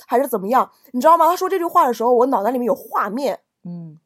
[0.07, 0.71] 还是怎么样？
[0.93, 1.27] 你知道吗？
[1.27, 3.99] 他说这句话的时候，我脑袋里面有画面，嗯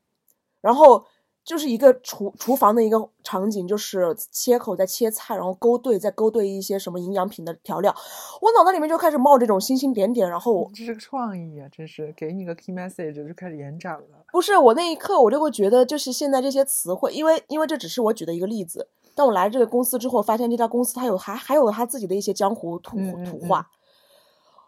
[0.60, 1.04] 然后
[1.44, 7.92] 就是一个厨厨房的一个场景，就是切口在切菜，然后勾兑在勾兑一些什么营养品的调料，
[8.40, 14.24] 我脑袋里面就开始冒这种星星点点，然后我这是个创意啊，真是给你个 key message 就开始延展了。
[14.30, 23.68] 不是我那一刻我就会觉得，就是现在这些词汇，因为因为这只是我举的一个例子，但我来这个公司之后，发现这家公司它有还还有它自己的一些江湖土嗯嗯嗯土话，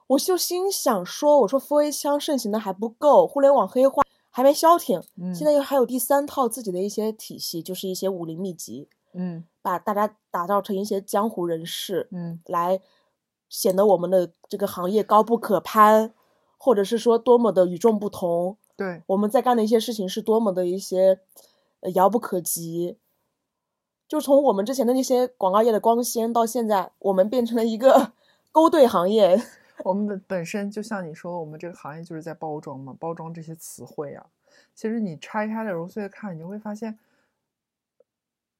[0.08, 4.02] 我就心想说，我说 A 枪盛行的还不够，互联网黑化
[4.36, 12.80] 还没消停，嗯，现在又还有第三套自己的一些体系，就是一些武林秘籍，嗯把大家打造成一些江湖人士，嗯来
[13.48, 16.12] 显得我们的这个行业高不可攀，
[16.58, 18.56] 或者是说多么的与众不同。
[18.76, 21.20] 对，我们在干的一些事情是多么的一些
[21.78, 22.98] 呃遥不可及。
[24.08, 28.14] 就从我们之前的那些广告业的光鲜，到现在我们变成了一个
[28.50, 29.40] 勾兑行业。
[29.82, 34.26] 我们本本身就像你说，我们这个行业就是在包装嘛，包装这些词汇啊。
[34.74, 36.98] 其实你拆开了揉碎了看，你就会发现，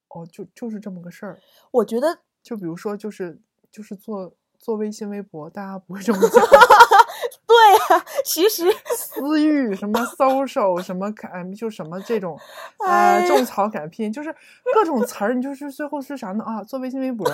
[0.09, 1.39] 哦，就就是这么个事儿。
[1.71, 3.39] 我觉得，就比如说，就是
[3.71, 6.43] 就是做做微信、微博，大家不会这么讲。
[7.47, 12.37] 对呀，其实 私域什么 social 什么改，就什么这种，
[12.79, 14.35] 啊呃，种草改拼，就是
[14.73, 16.43] 各种词儿，你就是最后是啥呢？
[16.43, 17.25] 啊，做微信、微博，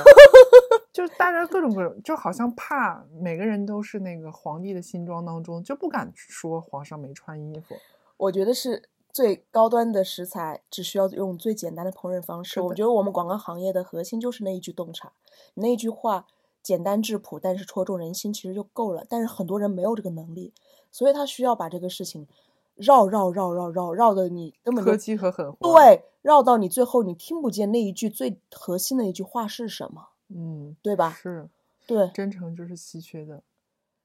[0.94, 7.76] 就是大家各种各种，就好像怕每个人都是那个皇帝的新装当中，就不敢说皇上没穿衣服。
[8.18, 12.62] 我觉得是最高端的食材，只需要用最简单的烹饪方式。
[12.62, 15.14] 我觉得我们广告行业的核心就是那一句洞察，
[15.56, 16.28] 那一句话
[16.62, 19.06] 简单质朴，但是戳中人心，其实就够了。
[19.10, 20.54] 但是很多人没有这个能力，
[20.92, 22.28] 所以他需要把这个事情
[22.76, 31.12] 绕绕绕绕绕绕的你根本就科技和狠活。，对绕到你最后你听不见那一句最核心的一句话是什么，嗯，对吧？
[31.12, 31.50] 是，
[31.86, 33.44] 对，真诚就是稀缺的。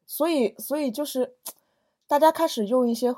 [0.06, 1.34] 所以，所以就是
[2.06, 3.14] 大家开始用一些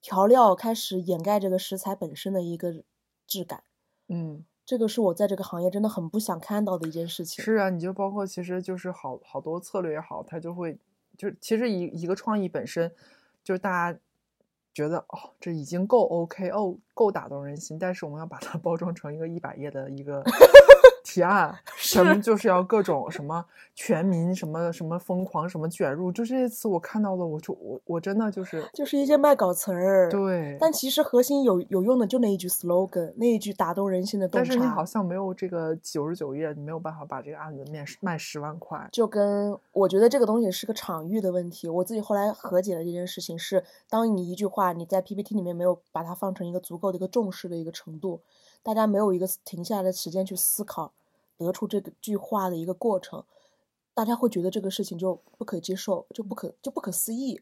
[0.00, 2.82] 调料开始掩盖这个食材本身的一个
[3.26, 3.62] 质感，
[4.08, 7.44] 嗯，这个是我在这个行业真的很不想看到的一件事情。
[7.44, 10.78] 是啊，你就包括其实就是好好多策略也好，它就会
[11.16, 12.90] 就其实一一个创意本身，
[13.42, 13.98] 就是大家
[14.72, 20.22] 觉得哦，这已经够 OK 哦，够打动人心，但是我们要把它包装成一个一百页的一个
[21.04, 30.08] 提案， 什么就是要各种什么全民什么什么疯狂什么卷入，就这些词我看到了，我就我我真的就是就是一些卖稿词儿，。
[30.10, 34.48] 对，但其实核心有有用的就那一句 slogan，那一句打动人心的洞察。
[34.48, 38.88] 但是你好像没有这个九十九页，你没有办法把这个案子面卖十万块。
[38.90, 41.68] 就跟我觉得这个东西是个场域的问题。
[41.68, 48.20] 我自己后来和解了这件事情是，当你一句话你在 PPT 里面没有把它放成一个足够的一个重视的一个程度，
[48.64, 50.92] 大家没有一个停下来的时间去思考，
[51.36, 53.22] 得出这个句话的一个过程，
[53.94, 57.40] 大家会觉得这个事情就不可接受，就不可就不可思议。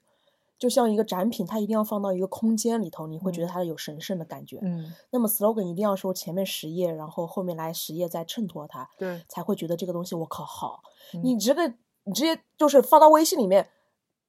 [0.58, 4.60] 就像一个展品，它一定要放到一个空间里头，你会觉得嗯它有神圣的感觉。
[4.62, 10.82] 嗯，那么 slogan 一定要说前面十页，然后后面来十页再衬托它，对，才会觉得这个东西我靠好。
[11.14, 11.66] 嗯你这个
[12.04, 13.68] 你直接就是发到微信里面，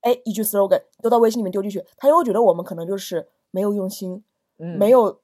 [0.01, 4.23] 哎，一句 slogan 丢到微信里面丢进去，他就会觉得我们可能就是没有用心，
[4.57, 5.19] 嗯没有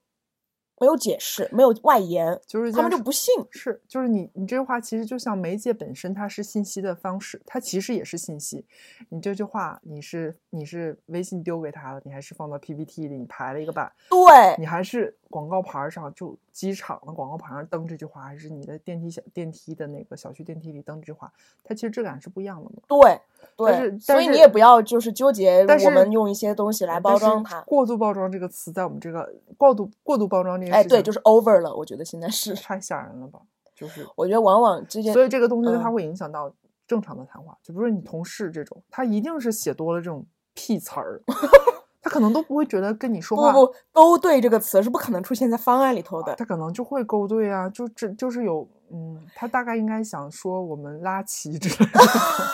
[0.79, 3.33] 没有解释，没有外延，就是他们就不信。
[3.51, 8.65] 是，就是你你这句话其实就像媒介本身，它是信息的方式，它其实也是信息。
[9.09, 21.31] 你这句话你是你是微信丢给他了，你还是放到 PPT 里，你排了一个版，对，你还是广告牌儿上就机场的广告牌上登这句话，还是你的电梯小电梯的那个小区电梯里登这句话，
[21.63, 22.81] 它其实质感是不一样的嘛。
[22.87, 23.21] 对
[23.55, 27.61] 但是对，所以你也不要就是纠结但我们用一些东西来包装它。
[27.61, 33.39] 过度包装这个词，在我们这个过度过度包装这件哎，对，就是 over 了，我觉得现在是，太吓人了吧？
[33.75, 36.53] 就是我觉得往往之间所以这个东西它嗯会影响到
[36.85, 41.21] 正常的谈话，就比如说你同事这种，他一定是写多了这种屁词儿，
[42.01, 46.33] 他可能都不会觉得跟你说话，不不不，勾兑这个词是不可能出现在方案里头的。
[46.35, 51.99] 他可能就会勾兑啊，就这就是有嗯，他大概应该想说我们拉齐之类的，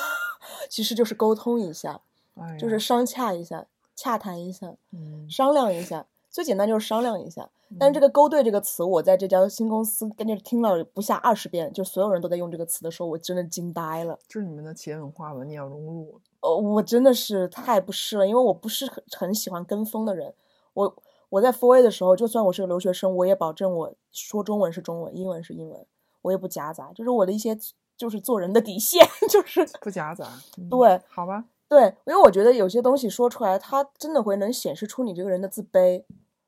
[0.69, 1.99] 其实就是沟通一下，
[2.35, 6.05] 哎就是商洽一下，洽谈一下，嗯，商量一下。
[6.35, 7.49] 最简单就是商量一下。
[7.79, 14.19] 但是这个“勾兑”这个词，我在这家新公司跟着听了不下二十遍，就所有人都在用这个词的时候，我真的惊呆了。
[14.27, 20.33] 这是你们的企业文化吧，你要融入，呃，我真的是太不是了，因为我不是很很喜欢跟风的人。
[20.73, 20.95] 我
[21.29, 25.85] 我在 Four A 的时候，就算我是个留学生，我也保证我说中文是中文，英文是英文，
[26.23, 27.57] 我也不夹杂，就是我的一些
[27.95, 36.03] 就是做人的底线， 就是不夹杂，嗯对好吧，对，因为我觉得有些东西说出来，它真的会能显示出你这个人的自卑。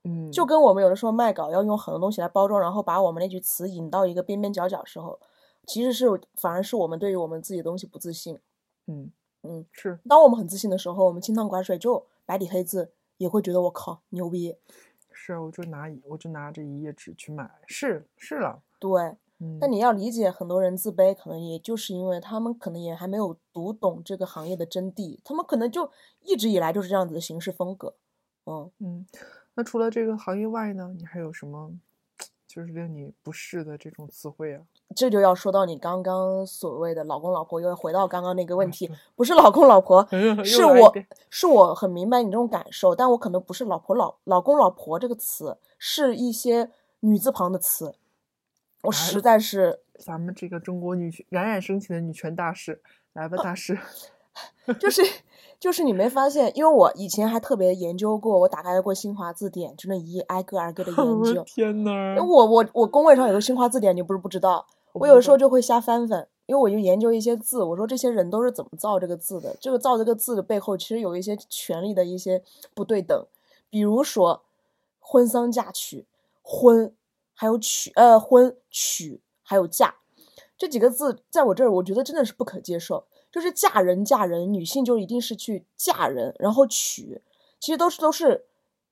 [0.08, 5.20] 嗯，就跟我们有的时候卖稿要用很多东西来包装，然后把我们那句词引到一个边边角角时候，
[5.66, 8.40] 其实是反而是我们对于我们自己的东西不自信。
[8.88, 9.12] 嗯。
[9.44, 14.58] 嗯，是，当我们很自信的时候，我们清汤寡水就白底黑字也会觉得我靠牛逼。
[15.12, 25.90] 是，我就拿一我就拿这一页纸去买，是是了，对，嗯，但你要理解，很多人自卑，可能也就是因为他们可能也还没有读懂这个行业的真谛，他们可能就
[26.24, 27.94] 一直以来就是这样子的行事风格。
[28.46, 29.06] 嗯，嗯，
[29.58, 31.72] 那除了这个行业外呢，你还有什么
[32.48, 34.62] 就是令你不适的这种词汇啊？
[34.96, 40.08] 这就要说到你刚刚所谓的老公老婆，又要回到刚刚那个问题，不是老公老婆，
[40.46, 40.94] 是我
[41.32, 47.96] 是我很明白你这种感受，但我可能不是老婆老老公老婆这个词，是一些女字旁的词，
[48.84, 52.80] 我实在是咱们这个中国女权冉冉升起的女权大使，
[53.14, 53.80] 来吧，大师。
[54.80, 55.02] 就是
[55.60, 61.44] 就是你没发现，因为我以前还特别研究过，我打开过新华字典，就那一挨个挨个的研 究。
[61.46, 62.16] 天呐！
[62.24, 64.68] 我我我工位上有个新华字典，你不是不知道？
[64.94, 69.56] 我有时候就会瞎翻翻，因为我就研究一些字，我说这些人都是怎么造这个字的？
[69.60, 72.44] 这个造这个字的背后，其实有一些权力的一些
[72.76, 73.26] 不对等，
[73.70, 74.44] 比如说
[75.00, 76.06] 婚丧嫁娶，
[76.42, 76.94] 婚
[77.34, 79.96] 还有娶，呃，婚娶还有嫁
[80.58, 83.06] 这几个字，在我这儿，我觉得真的是不可接受。
[83.32, 87.22] 就是嫁人，嫁人，女性就一定是去嫁人，然后娶，
[87.60, 88.46] 其实都是都是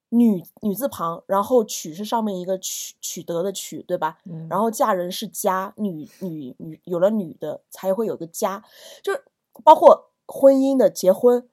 [0.09, 4.19] 女女字旁，然后娶是上面一个取取得的取，对吧？
[4.25, 8.63] 嗯然后嫁人是家，女女女有了女的才会有个家，
[9.01, 9.23] 就是
[9.63, 11.47] 包括婚姻的结婚，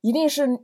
[0.00, 0.58] 一定是女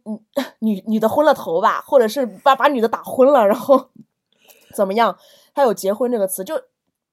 [0.60, 3.88] 女女的昏了头吧，或者是把把女的打昏了，然后
[4.74, 5.18] 怎么样？
[5.52, 6.62] 还有结婚这个词，就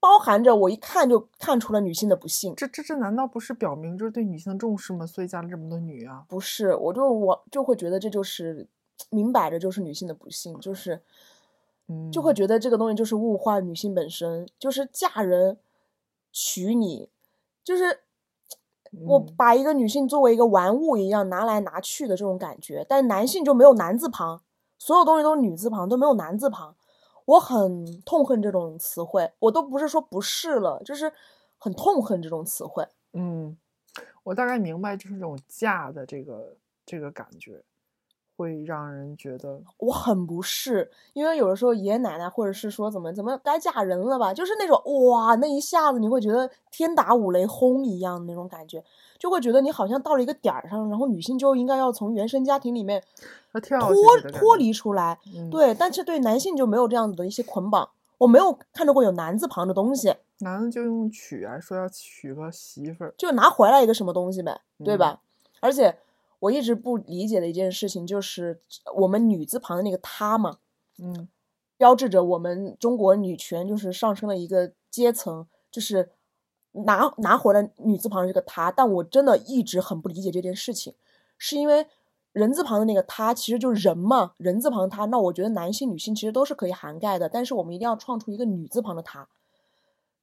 [0.05, 2.53] 包含着我一看就看出了女性的不幸。
[2.55, 5.03] 这这这难道不是表明就是对女性的重视吗？
[5.03, 6.23] 所以加了这么多女啊？
[6.29, 8.67] 不是，我就我就会觉得这就是
[9.09, 11.01] 明摆着就是女性的不幸，就是
[11.87, 15.57] 嗯，就会觉得这个东西就是物化女性本身，就是嫁人
[16.31, 17.09] 娶你，
[17.63, 18.01] 就是
[19.07, 24.43] 我嗯把一个女性作为一个玩物一样拿来拿去的这种感觉，但男性就没有男字旁，
[24.77, 26.75] 所有东西都是女字旁，都没有男字旁，
[27.25, 31.11] 我很痛恨这种词汇，我都不是说不是了，就是
[31.57, 32.87] 很痛恨这种词汇。
[33.13, 33.57] 嗯，
[34.23, 37.63] 我大概明白，就是这种嫁的这个这个感觉，
[38.37, 48.83] 会让人觉得我很不适，因为有的时候爷爷奶奶或者是说怎么怎么该嫁人了吧，就是那种哇，那一下子你会觉得天打五雷轰一样的那种感觉，
[49.25, 53.03] 就会觉得你好像到了一个点儿上，然后女性就应该要从原生家庭里面
[53.51, 55.17] 脱脱离出来。
[55.35, 65.21] 嗯，对，但是对男性就没有这样子的一些捆绑，我没有看到过有男字旁的东西，男的就用娶啊，说要娶个媳妇儿，就拿回来一个什么东西呗，对嗯吧？
[65.59, 65.97] 而且
[66.37, 68.59] 我一直不理解的一件事情就是
[68.97, 70.57] 我们女字旁的那个她嘛。
[70.99, 71.27] 嗯
[71.77, 76.11] 标志着我们中国女权就是上升了一个阶层，就是
[76.85, 78.71] 拿拿回了女字旁这个她。
[78.71, 80.93] 但我真的一直很不理解这件事情，
[81.37, 81.87] 是因为
[82.31, 85.05] 人字旁的那个她其实就是人嘛，人字旁她。
[85.05, 89.27] 那我觉得男性、女性其实都是可以涵盖的，但是我们一定要创出一个女字旁的她，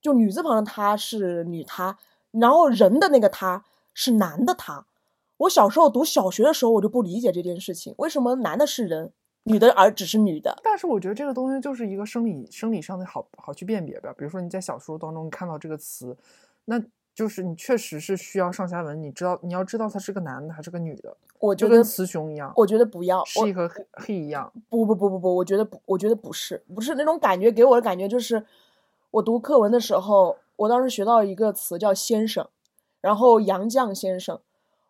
[0.01, 1.99] 就女字旁的她是女她，
[2.31, 4.87] 然后人的那个她是男的他。
[5.39, 9.13] 我小时候读小学的时候，我就不理解这件事情，为什么男的是人，
[9.45, 10.57] 女的而只是女的？
[10.63, 14.15] 但是我觉得这个东西就是一个生理生理上的好好去辨别吧。
[14.17, 16.17] 比如说你在小说当中看到这个词，
[16.67, 16.81] 那
[17.15, 24.51] 就是你确实是需要上下文，你知道你要知道他是个男的还是个女的，我觉得就跟雌雄一样我觉得不要，，she 和 he 一样。
[24.71, 28.47] 不不不不不，我觉得不，我觉得不是，不是那种感觉，给我的感觉就是，
[29.11, 32.49] 我读课文的时候，我当时学到一个词叫先生，
[33.01, 34.41] 然后杨绛先生，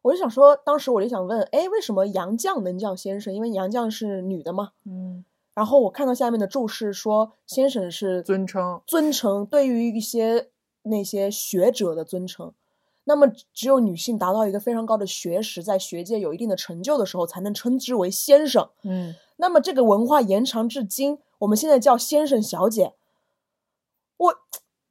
[0.02, 3.32] 我就想说，当时我就想问，哎，为什么杨绛能叫先生？
[3.32, 4.72] 因为杨绛是女的嘛。
[4.84, 8.80] 嗯，然后我看到下面的注释说，先生是尊称。
[8.86, 10.50] 尊称，对于一些
[10.82, 12.52] 那些学者的尊称。
[13.04, 18.68] 那么，只有女性达到一个非常高的学识，在学界有一定的成就的时候，才能称之为先生。
[18.84, 22.94] 嗯，那么这个文化延长至今，我们现在叫先生小姐，
[24.16, 24.34] 我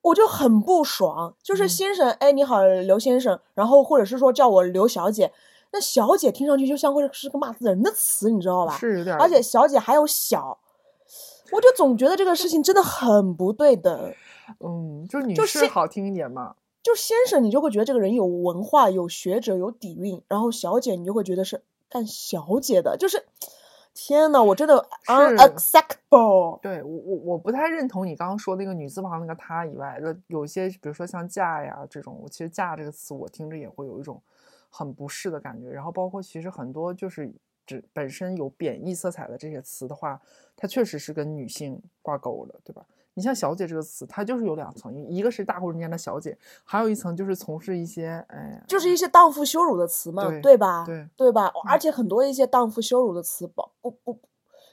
[0.02, 5.32] 我就很不爽，就是嗯先生，哎，你好，刘先生，然后或者是说叫我刘小姐，
[5.72, 8.78] 那小姐听上去就像会是个骂人的词，你知道吧？
[8.78, 9.16] 是有点。
[9.18, 10.58] 而且小姐还有小，
[11.52, 14.14] 我就总觉得这个事情真的很不对等。
[14.60, 16.56] 嗯，就是女就是士好听一点嘛。
[16.84, 23.24] 就先生，你就会觉得这个人有文化、有学者、有底蕴，然后小姐，你就会觉得是干小姐的，就是
[23.94, 26.60] 天呐，我真的 unacceptable。
[26.62, 34.22] 对我我我不太认同你刚刚说那个女字旁那个她以外的，有些比如说像嫁呀这种，我其实嫁这个词我听着也会有一种
[34.70, 35.70] 很不适的感觉。
[35.70, 37.32] 然后包括其实很多就是
[37.66, 40.20] 指本身有贬义色彩的这些词的话，
[40.56, 42.86] 它确实是跟女性挂钩的，对吧？
[43.14, 50.86] 你像“小姐”这个词，它就是有两层，一个是大户人家的小姐，还有一层就是从事一些哎呀，就是一些荡妇羞辱的词嘛，对吧？
[51.18, 51.52] 对吧？
[51.68, 54.20] 而且很多一些荡妇羞辱的词，不不不，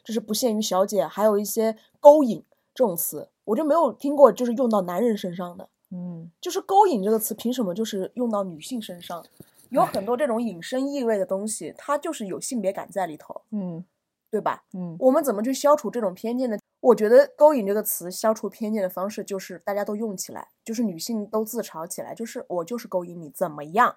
[0.05, 5.69] 就是不限于小姐，还有一些勾引这种词，我就没有听过就是用到男人身上的。
[5.91, 9.25] 嗯就是勾引这个词，凭什么就是用到女性身上？
[9.71, 13.85] 有很多这种引申意味的东西，它就是有性别感在里头，嗯
[14.31, 14.65] 对吧？
[14.75, 16.57] 嗯我们怎么去消除这种偏见呢？
[16.81, 23.97] 我觉得“勾引”这个词消除偏见的方式就是大家都用起来，就是女性都自嘲起来，就是我就是勾引你，怎么样？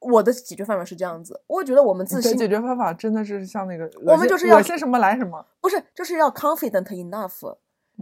[0.00, 7.40] 我的解决方法是这样子，我觉得我们自信解决方法真的是像那个我们就是要些什么来什么，不是，就是要 confident enough，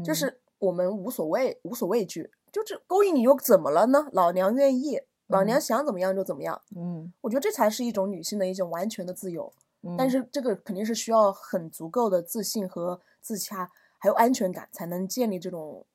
[0.04, 4.08] 就嗯是我们无所谓、无所畏惧，就是勾引你又怎么了呢？
[4.12, 6.60] 老娘愿意，老娘嗯想怎么样就怎么样。
[6.76, 9.52] 嗯我觉得这才是一种女性的一种完全的自由。
[9.82, 15.86] 嗯，但是这个肯定是需要很足够的自信和自洽，还有安全感，才能建立这种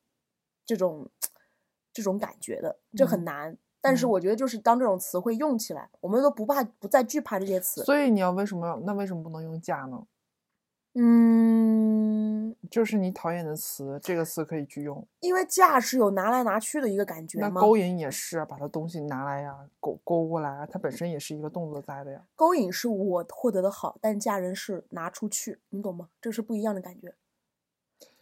[0.64, 1.10] 这种
[1.92, 3.58] 这种感觉的，这很嗯难。
[3.80, 7.82] 但是嗯我觉得，就是当这种词汇用起来，我们都不怕，不再惧怕这些词。
[7.84, 10.06] 所以你要为什么那为什么不能用假呢？
[10.94, 11.71] 嗯，
[12.70, 15.06] 就是你讨厌的词，这个词可以去用。
[15.20, 17.48] 因为架是有拿来拿去的一个感觉嘛。
[17.48, 22.22] 那勾引也是啊，把它东西拿来呀，勾勾过来啊，它本身也是一个动作在的呀。
[22.36, 26.08] 勾引是我获得的好，但嫁人是拿出去，你懂吗？
[26.20, 27.14] 这是不一样的感觉。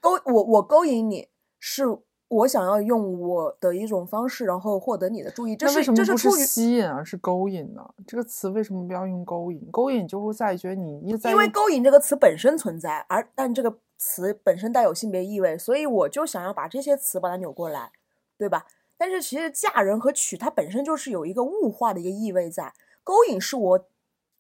[0.00, 1.28] 勾我我勾引你
[1.58, 1.84] 是
[2.28, 7.82] 我想要用我的一种方式，然后获得你的注意，这是为是什么不是这是出于吸引而是勾引呢？
[8.06, 9.68] 这个词为什么不要用勾引？
[9.70, 17.92] 勾引就会在于觉得你一在因为勾引这个词本身存在，而但这个词本身带有性别意味，所以我就想要把这些词把它扭过来，
[18.38, 18.66] 对吧？
[18.96, 22.72] 但是其实嫁人和娶它本身就是有一个物化的一个意味在，
[23.04, 23.88] 勾引是我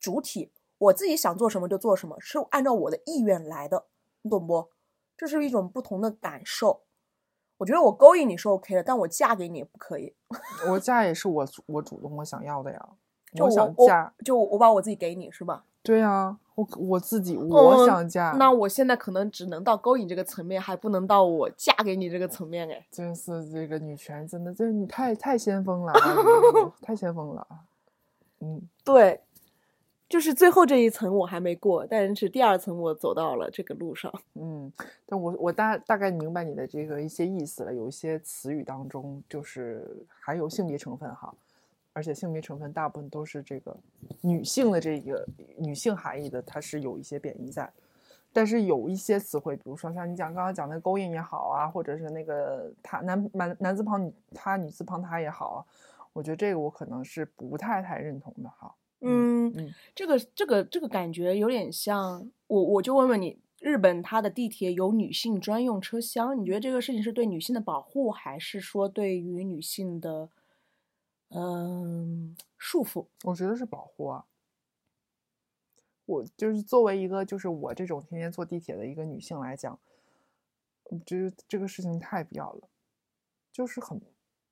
[0.00, 3.84] 主体，我自己想做什么就做什么，是按照我的意愿来的，
[4.22, 4.70] 你懂不？
[5.14, 6.84] 这是一种不同的感受。
[7.58, 10.14] 我觉得我勾引你是 OK 的，但我嫁给你也不可以。
[10.70, 12.88] 我嫁也是我我主动我想要的呀。
[13.34, 15.66] 就我想我嫁，就我把我自己给你是吧？
[15.82, 22.86] 对呀，我我自己我嗯想嫁，那我现在可能只能到勾引这个层面，还不能到我嫁给你这个层面哎。
[22.90, 25.92] 真是这个女权真的，这你太太先锋了，
[26.82, 27.60] 太先锋了啊！
[28.40, 29.20] 嗯，对，
[30.08, 34.12] 就是最后这一层我还没过，但是第二层我走到了这个路上。
[34.34, 34.70] 嗯，
[35.06, 37.72] 但我我大大概明白你的这个一些意思了。
[37.72, 41.32] 有一些词语当中就是含有性别成分哈，
[42.00, 43.76] 而且性别成分大部分都是这个
[44.22, 45.22] 女性的这个
[45.58, 47.70] 女性含义的，它是有一些贬义在。
[48.32, 55.58] 但是有一些词汇，比如说像你讲刚刚讲的勾引也好啊，或者是那个他男男男字旁女他女字旁他也好啊，
[56.14, 58.74] 我觉得这个我可能是不太太认同的哈。
[59.02, 70.28] 嗯，嗯这个这个这个感觉有点像我，我就问问你，日本它的地铁有女性专用车厢，你觉得这个事情是对女性的保护，还是说对于女性的
[71.30, 73.06] 嗯束缚？
[73.24, 74.26] 我觉得是保护啊。
[76.06, 79.78] 我就是作为一个就是我这种天天坐地铁的一个女性来讲，
[80.84, 82.68] 我觉得这个事情太必要了，
[83.52, 84.00] 就是很，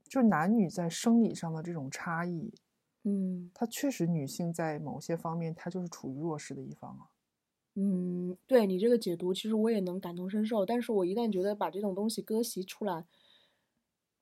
[0.09, 2.55] 就男女在生理上的这种差异，
[3.03, 7.11] 嗯它确实女性在某些方面她就是处于弱势的一方啊。
[7.74, 10.64] 嗯，对你这个解读，其实我也能感同身受。
[10.66, 13.05] 但是我一旦觉得把这种东西割席出来，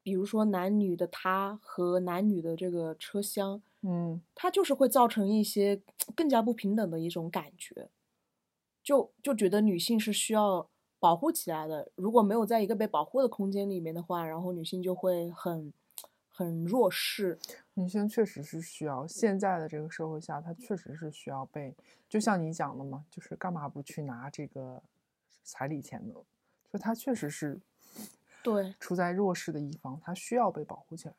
[0.07, 5.83] 比如说男女的他和男女的这个车厢，嗯它就是会造成一些
[6.15, 7.89] 更加不平等的一种感觉，
[8.85, 10.69] 就就觉得女性是需要
[11.01, 11.91] 保护起来的。
[11.97, 15.73] 如果没有在一个被保护的空间里面的话，然后女性就会很
[16.31, 17.37] 很弱势。
[17.75, 21.75] 女性确实是需要，现在的这个社会下，她确实是需要被，
[22.09, 24.81] 就像你讲的嘛，就是干嘛不去拿这个
[25.43, 26.15] 彩礼钱呢？
[26.73, 27.61] 就她确实是
[28.55, 31.19] 对，处在弱势的一方，他需要被保护起来的。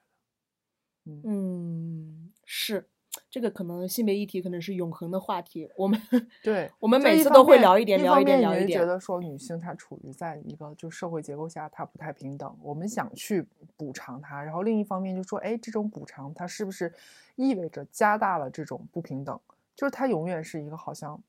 [1.11, 2.87] 嗯嗯，是
[3.29, 5.69] 这个可能性别议题可能是永恒的话题。
[5.75, 5.99] 我们
[6.43, 8.87] 对，我们每次都会聊一点，聊方一点，面你是觉聊一点。
[8.87, 16.93] 得说女性她处于在一个就社会结构下她不太平等，我们想去补偿她，然后另一方面就说，哎，这种补偿它是不是
[17.35, 19.39] 意味着加大了这种不平等？
[19.75, 21.21] 就是它永远是一个好像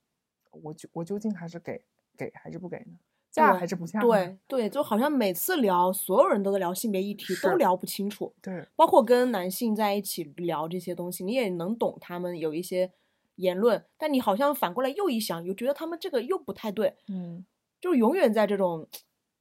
[0.50, 1.80] 我究我究竟还是给
[2.16, 2.98] 给还是不给呢？
[3.38, 4.00] 嫁对还是不嫁？
[4.00, 8.34] 对对，就好像每次聊，所有人都在聊性别议题，都聊不清楚。
[8.42, 12.92] 对包括跟男性在一起聊这些东西，你也能懂他们有一些
[13.36, 17.44] 言论，但你好像反过来又一想，又觉得他们这个又不太对，嗯
[17.80, 18.88] 就永远在这种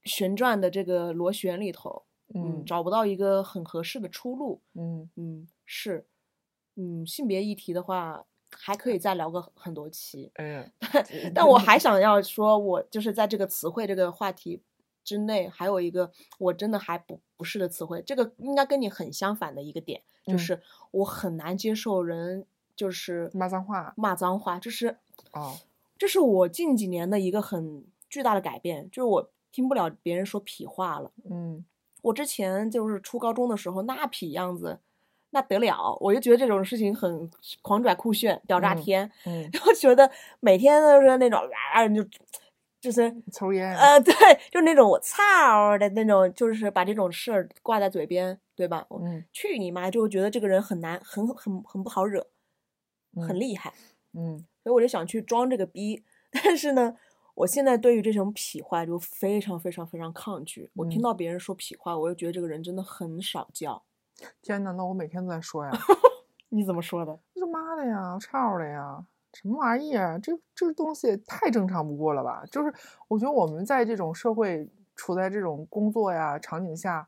[0.04, 4.62] 旋转的这个螺旋里头，嗯，嗯找不到一个很合适的出路。
[4.74, 6.06] 嗯，嗯，是，
[6.76, 10.30] 嗯，性别议题的话，还可以再聊个很多期。
[10.36, 10.70] 嗯，
[11.34, 14.62] 但我还想要说，我就是在这个词汇这个话题
[15.04, 22.46] 之内，还有一个我真的还不不是的词汇，这个应该跟你很相反的一个点，就嗯是我很难接受人
[22.76, 24.98] 就是骂脏话骂脏话，这是
[25.32, 25.56] 哦，
[25.96, 31.10] 这是我近几年的一个很巨大的改变，就是我听不了别人说痞话了。
[31.28, 31.64] 嗯
[32.02, 34.78] 我之前就是初高中的时候，那痞样子，
[35.38, 37.30] 那得了，我就觉得这种事情很
[37.62, 40.10] 狂拽酷炫，屌炸嗯天，嗯， 然后觉得
[40.40, 41.38] 每天都是那种
[41.72, 42.04] 啊，就
[42.80, 44.12] 就是抽烟，呃，对，
[44.50, 48.86] 就是那种我操的那种，就是把这种事儿挂在嘴边，对吧？
[48.90, 49.90] 嗯去你妈！
[49.90, 52.26] 就觉得这个人很难，很很很不好惹，
[53.16, 53.72] 很嗯厉害，
[54.14, 56.02] 嗯所以我就想去装这个逼。
[56.30, 56.94] 但是呢，
[57.34, 60.70] 我现在对于这种痞话就非常非常非常抗拒。
[60.74, 63.82] 我听嗯到别人说痞话，我就觉得这个人真的很少教。
[64.42, 65.72] 天呐，那我每天都在说呀，
[66.50, 67.18] 你怎么说的？
[67.34, 69.04] 这妈的呀，操的呀，
[69.34, 70.18] 什么玩意儿？
[70.20, 72.44] 这这东西也太正常不过了吧？
[72.50, 72.72] 就是
[73.08, 77.06] 我觉得我们在这种社会处在这种工作呀场景下，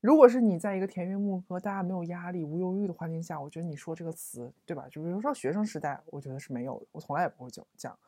[0.00, 4.86] 如果是你在一个田园牧歌，大家没有压力、无忧郁的环境下，我觉得你说这个词，对吧？
[4.90, 7.98] 就比如说学生时代，我觉得是没有的，我从来也不会讲讲。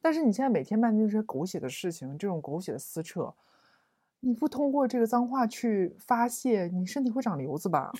[0.00, 3.34] 但是你现在每天面对这些狗血的事情，这种狗血的撕扯，
[4.20, 7.90] 你不通过这个脏话去发泄，你身体会长瘤子吧？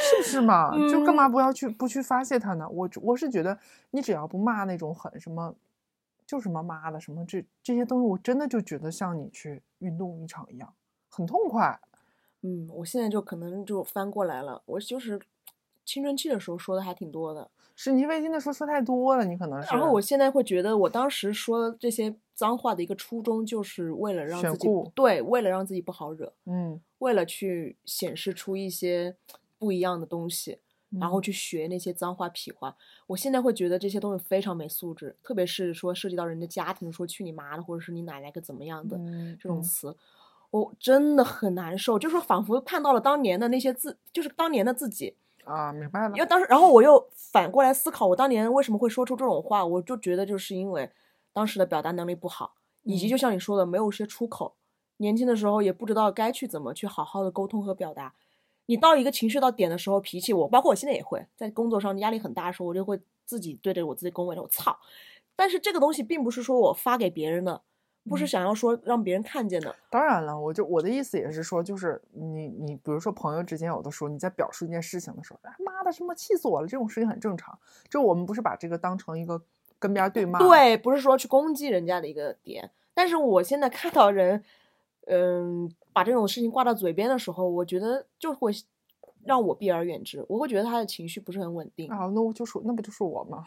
[0.00, 0.70] 是不是嘛？
[0.88, 2.68] 就干嘛不要去不去发泄它呢？
[2.68, 3.58] 我我是觉得，
[3.90, 5.54] 你只要不骂那种很什么，
[6.26, 10.72] 就什么妈的什么这这些东西，我真的就觉得像你去运动一场一样，
[11.08, 11.78] 很痛快。
[12.42, 14.62] 嗯，我现在就可能就翻过来了。
[14.66, 15.20] 我就是
[15.86, 19.68] 青春期的时候说的还挺多的，是你微信的说说太多了，你可能是。
[19.72, 29.16] 然后我现在会觉得，我当时说这些脏话的一个初衷，就是为了让自己对，为了让自己不好惹，嗯，为了去显示出一些
[29.56, 30.58] 不一样的东西，
[31.00, 32.76] 然后嗯去学那些脏话痞话。
[33.06, 38.98] 我现在会觉得这些东西非常没素质，特别是说涉及到人家家庭，说去你妈的，或者是你奶奶个怎么样的、
[39.40, 39.96] 这种词。
[40.50, 45.14] 我真的很难受，就是仿佛看到了当年的那些自，就是当年的自己，
[45.46, 46.26] 啊，明白了因为。
[46.26, 49.64] 当时，然后我又反过来思考，我当年为什么会说出这种话？
[49.64, 50.90] 我就觉得就是因为
[51.32, 54.54] 当时的表达能力不好，以及嗯就像你说的，没有些出口。
[54.98, 58.14] 年轻的时候也不知道该去怎么去好好的沟通和表达。
[58.66, 64.76] 你到一个情绪到点的时候，脾气我包括我现在也会在工作上压力很大的时候，我就会自己对着我自己恭维的我操。
[65.36, 67.62] 但是这个东西并不是说我发给别人的，
[68.08, 69.74] 不是嗯想要说让别人看见的。
[69.90, 77.58] 当然了，我就我的意思也是说，就是你你比如说朋友之间有的时候你在表述一件事情的时候，哎妈的什么气死我了，这种事情很正常。
[77.88, 79.40] 就我们不是把这个当成一个
[79.78, 82.70] 跟别人对骂，，对，不是说去攻击人家的一个点。
[82.94, 84.42] 但是我现在看到人，
[85.06, 88.52] 嗯，把这种事情挂到嘴边的时候，我觉得就会
[89.24, 90.24] 让我避而远之。
[90.28, 93.44] 我会觉得他的情绪不是很稳定，啊，那我就是那不就是我吗？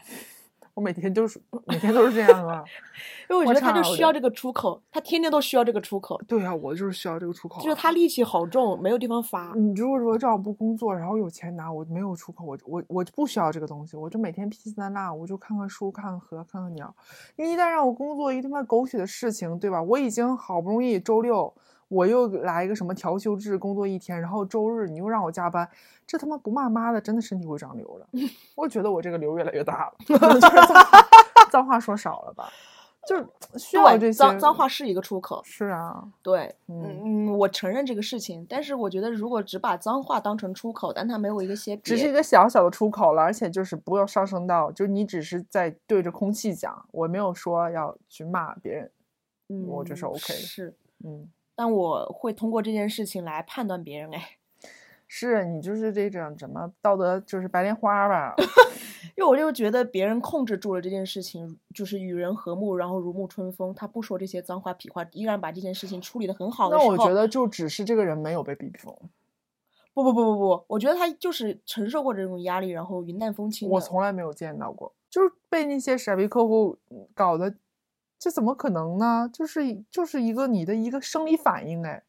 [0.74, 2.64] 我每天都是每天都是这样啊。
[3.28, 7.62] 因为我觉得他就需要这个出口，他天天都需要这个出口，对啊，我就是需要这个出口、啊。
[7.62, 9.52] 就是他戾气好重，没有地方发。
[9.54, 16.94] 你如果说让我不工作，然后有钱拿，我没有出口，我我我就不需要这个东西，我就每天披三散辣，我就看看书、看看河、看看鸟。
[17.36, 19.82] 你一旦让我工作一他妈狗血的事情，对吧？
[19.82, 21.52] 我已经好不容易周六
[21.90, 25.68] 我又来一个什么调休制，工作一天，然后周日你又让我加班，
[26.06, 28.06] 这他妈不骂妈的，真的身体会长瘤的。
[28.54, 29.94] 我觉得我这个瘤越来越大了，
[31.50, 32.48] 脏话说少了吧，
[33.08, 33.26] 就是
[33.58, 35.42] 需要这，些脏脏话是一个出口。
[35.42, 48.90] 是啊，对，嗯嗯嗯，我承认这个事情，但是我觉得如果只把脏话当成出口，但它没有一个些，只是一个小小的出口了，而且就是不要上升到，就是你只是在对着空气讲，我没有说要去骂别人，
[49.48, 50.72] 嗯，我这是 OK 的是，
[51.04, 51.28] 嗯，
[51.60, 54.10] 但我会通过这件事情来判断别人。
[54.14, 54.38] 哎，
[55.06, 58.34] 是你就是这种怎么道德就是白莲花吧，
[59.14, 68.96] 因为我就觉得别人控制住了这件事情，就是与人和睦，然后如沐春风，他不说这些脏话痞话，依然把这件事情处理的很好的时候，那我觉得就只是这个人没有被逼疯。
[69.92, 73.68] 不不不不不，我觉得他就是承受过这种压力，然后云淡风轻。
[73.68, 76.78] 我从来没有见到过，就是被那些傻逼客户
[77.12, 77.54] 搞得，
[78.20, 79.28] 这怎么可能呢？
[79.32, 82.04] 就是就是一个你的一个生理反应哎，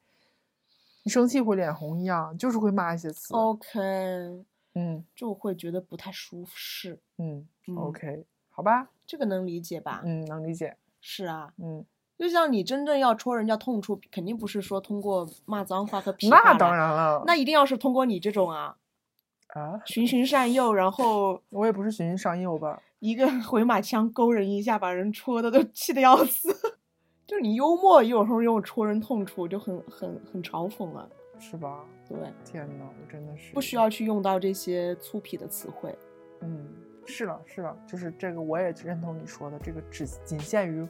[1.03, 3.33] 你生气会脸红一样，就是会骂一些词。
[3.33, 4.43] OK，
[4.75, 6.99] 嗯就会觉得不太舒适。
[7.17, 10.01] 嗯嗯 OK，好吧，这个能理解吧？
[10.03, 11.85] 嗯，能理解，是啊，嗯，
[12.17, 18.75] 就像你真正要戳人家痛处，肯定不是说通过骂脏话和皮那当然了，那一定要是通过你这种啊，
[19.53, 26.49] 啊，循循善诱，然后我也不是循循善诱吧，一个回马枪勾人一下，把人戳的都气得要死。
[27.27, 31.05] 就是你幽默，有时候又戳人痛处，就很很很嘲讽啊。
[31.39, 31.83] 是吧？
[32.07, 35.97] 对，天呐，我真的是不需要去用到这些粗鄙的词汇。
[36.41, 36.67] 嗯，
[37.03, 40.87] 是了是了，就是这个我也认同你说的，这个只仅限于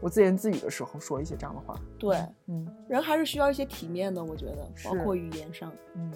[0.00, 1.78] 我自言自语的时候说一些这样的话。
[1.96, 6.12] 对，嗯人还是需要一些体面的，我觉得，包括语言上，嗯，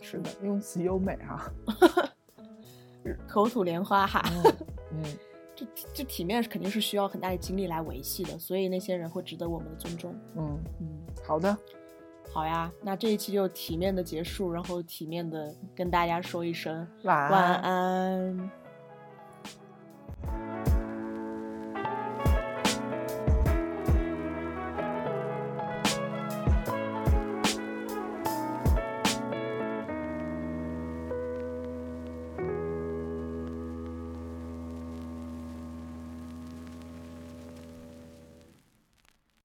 [0.00, 1.50] 是是的，用词优美啊。
[3.26, 4.22] 口吐莲花哈。
[4.30, 5.02] 嗯嗯，
[5.54, 10.14] 这这体面肯定是需要很大的精力来维系的，所以那些人会值得我们的尊重。
[10.36, 10.86] 嗯嗯，
[11.26, 11.56] 好的，
[12.32, 12.70] 好呀。
[12.82, 18.50] 那这一期就体面的结束，然后体面的跟大家说一声晚安。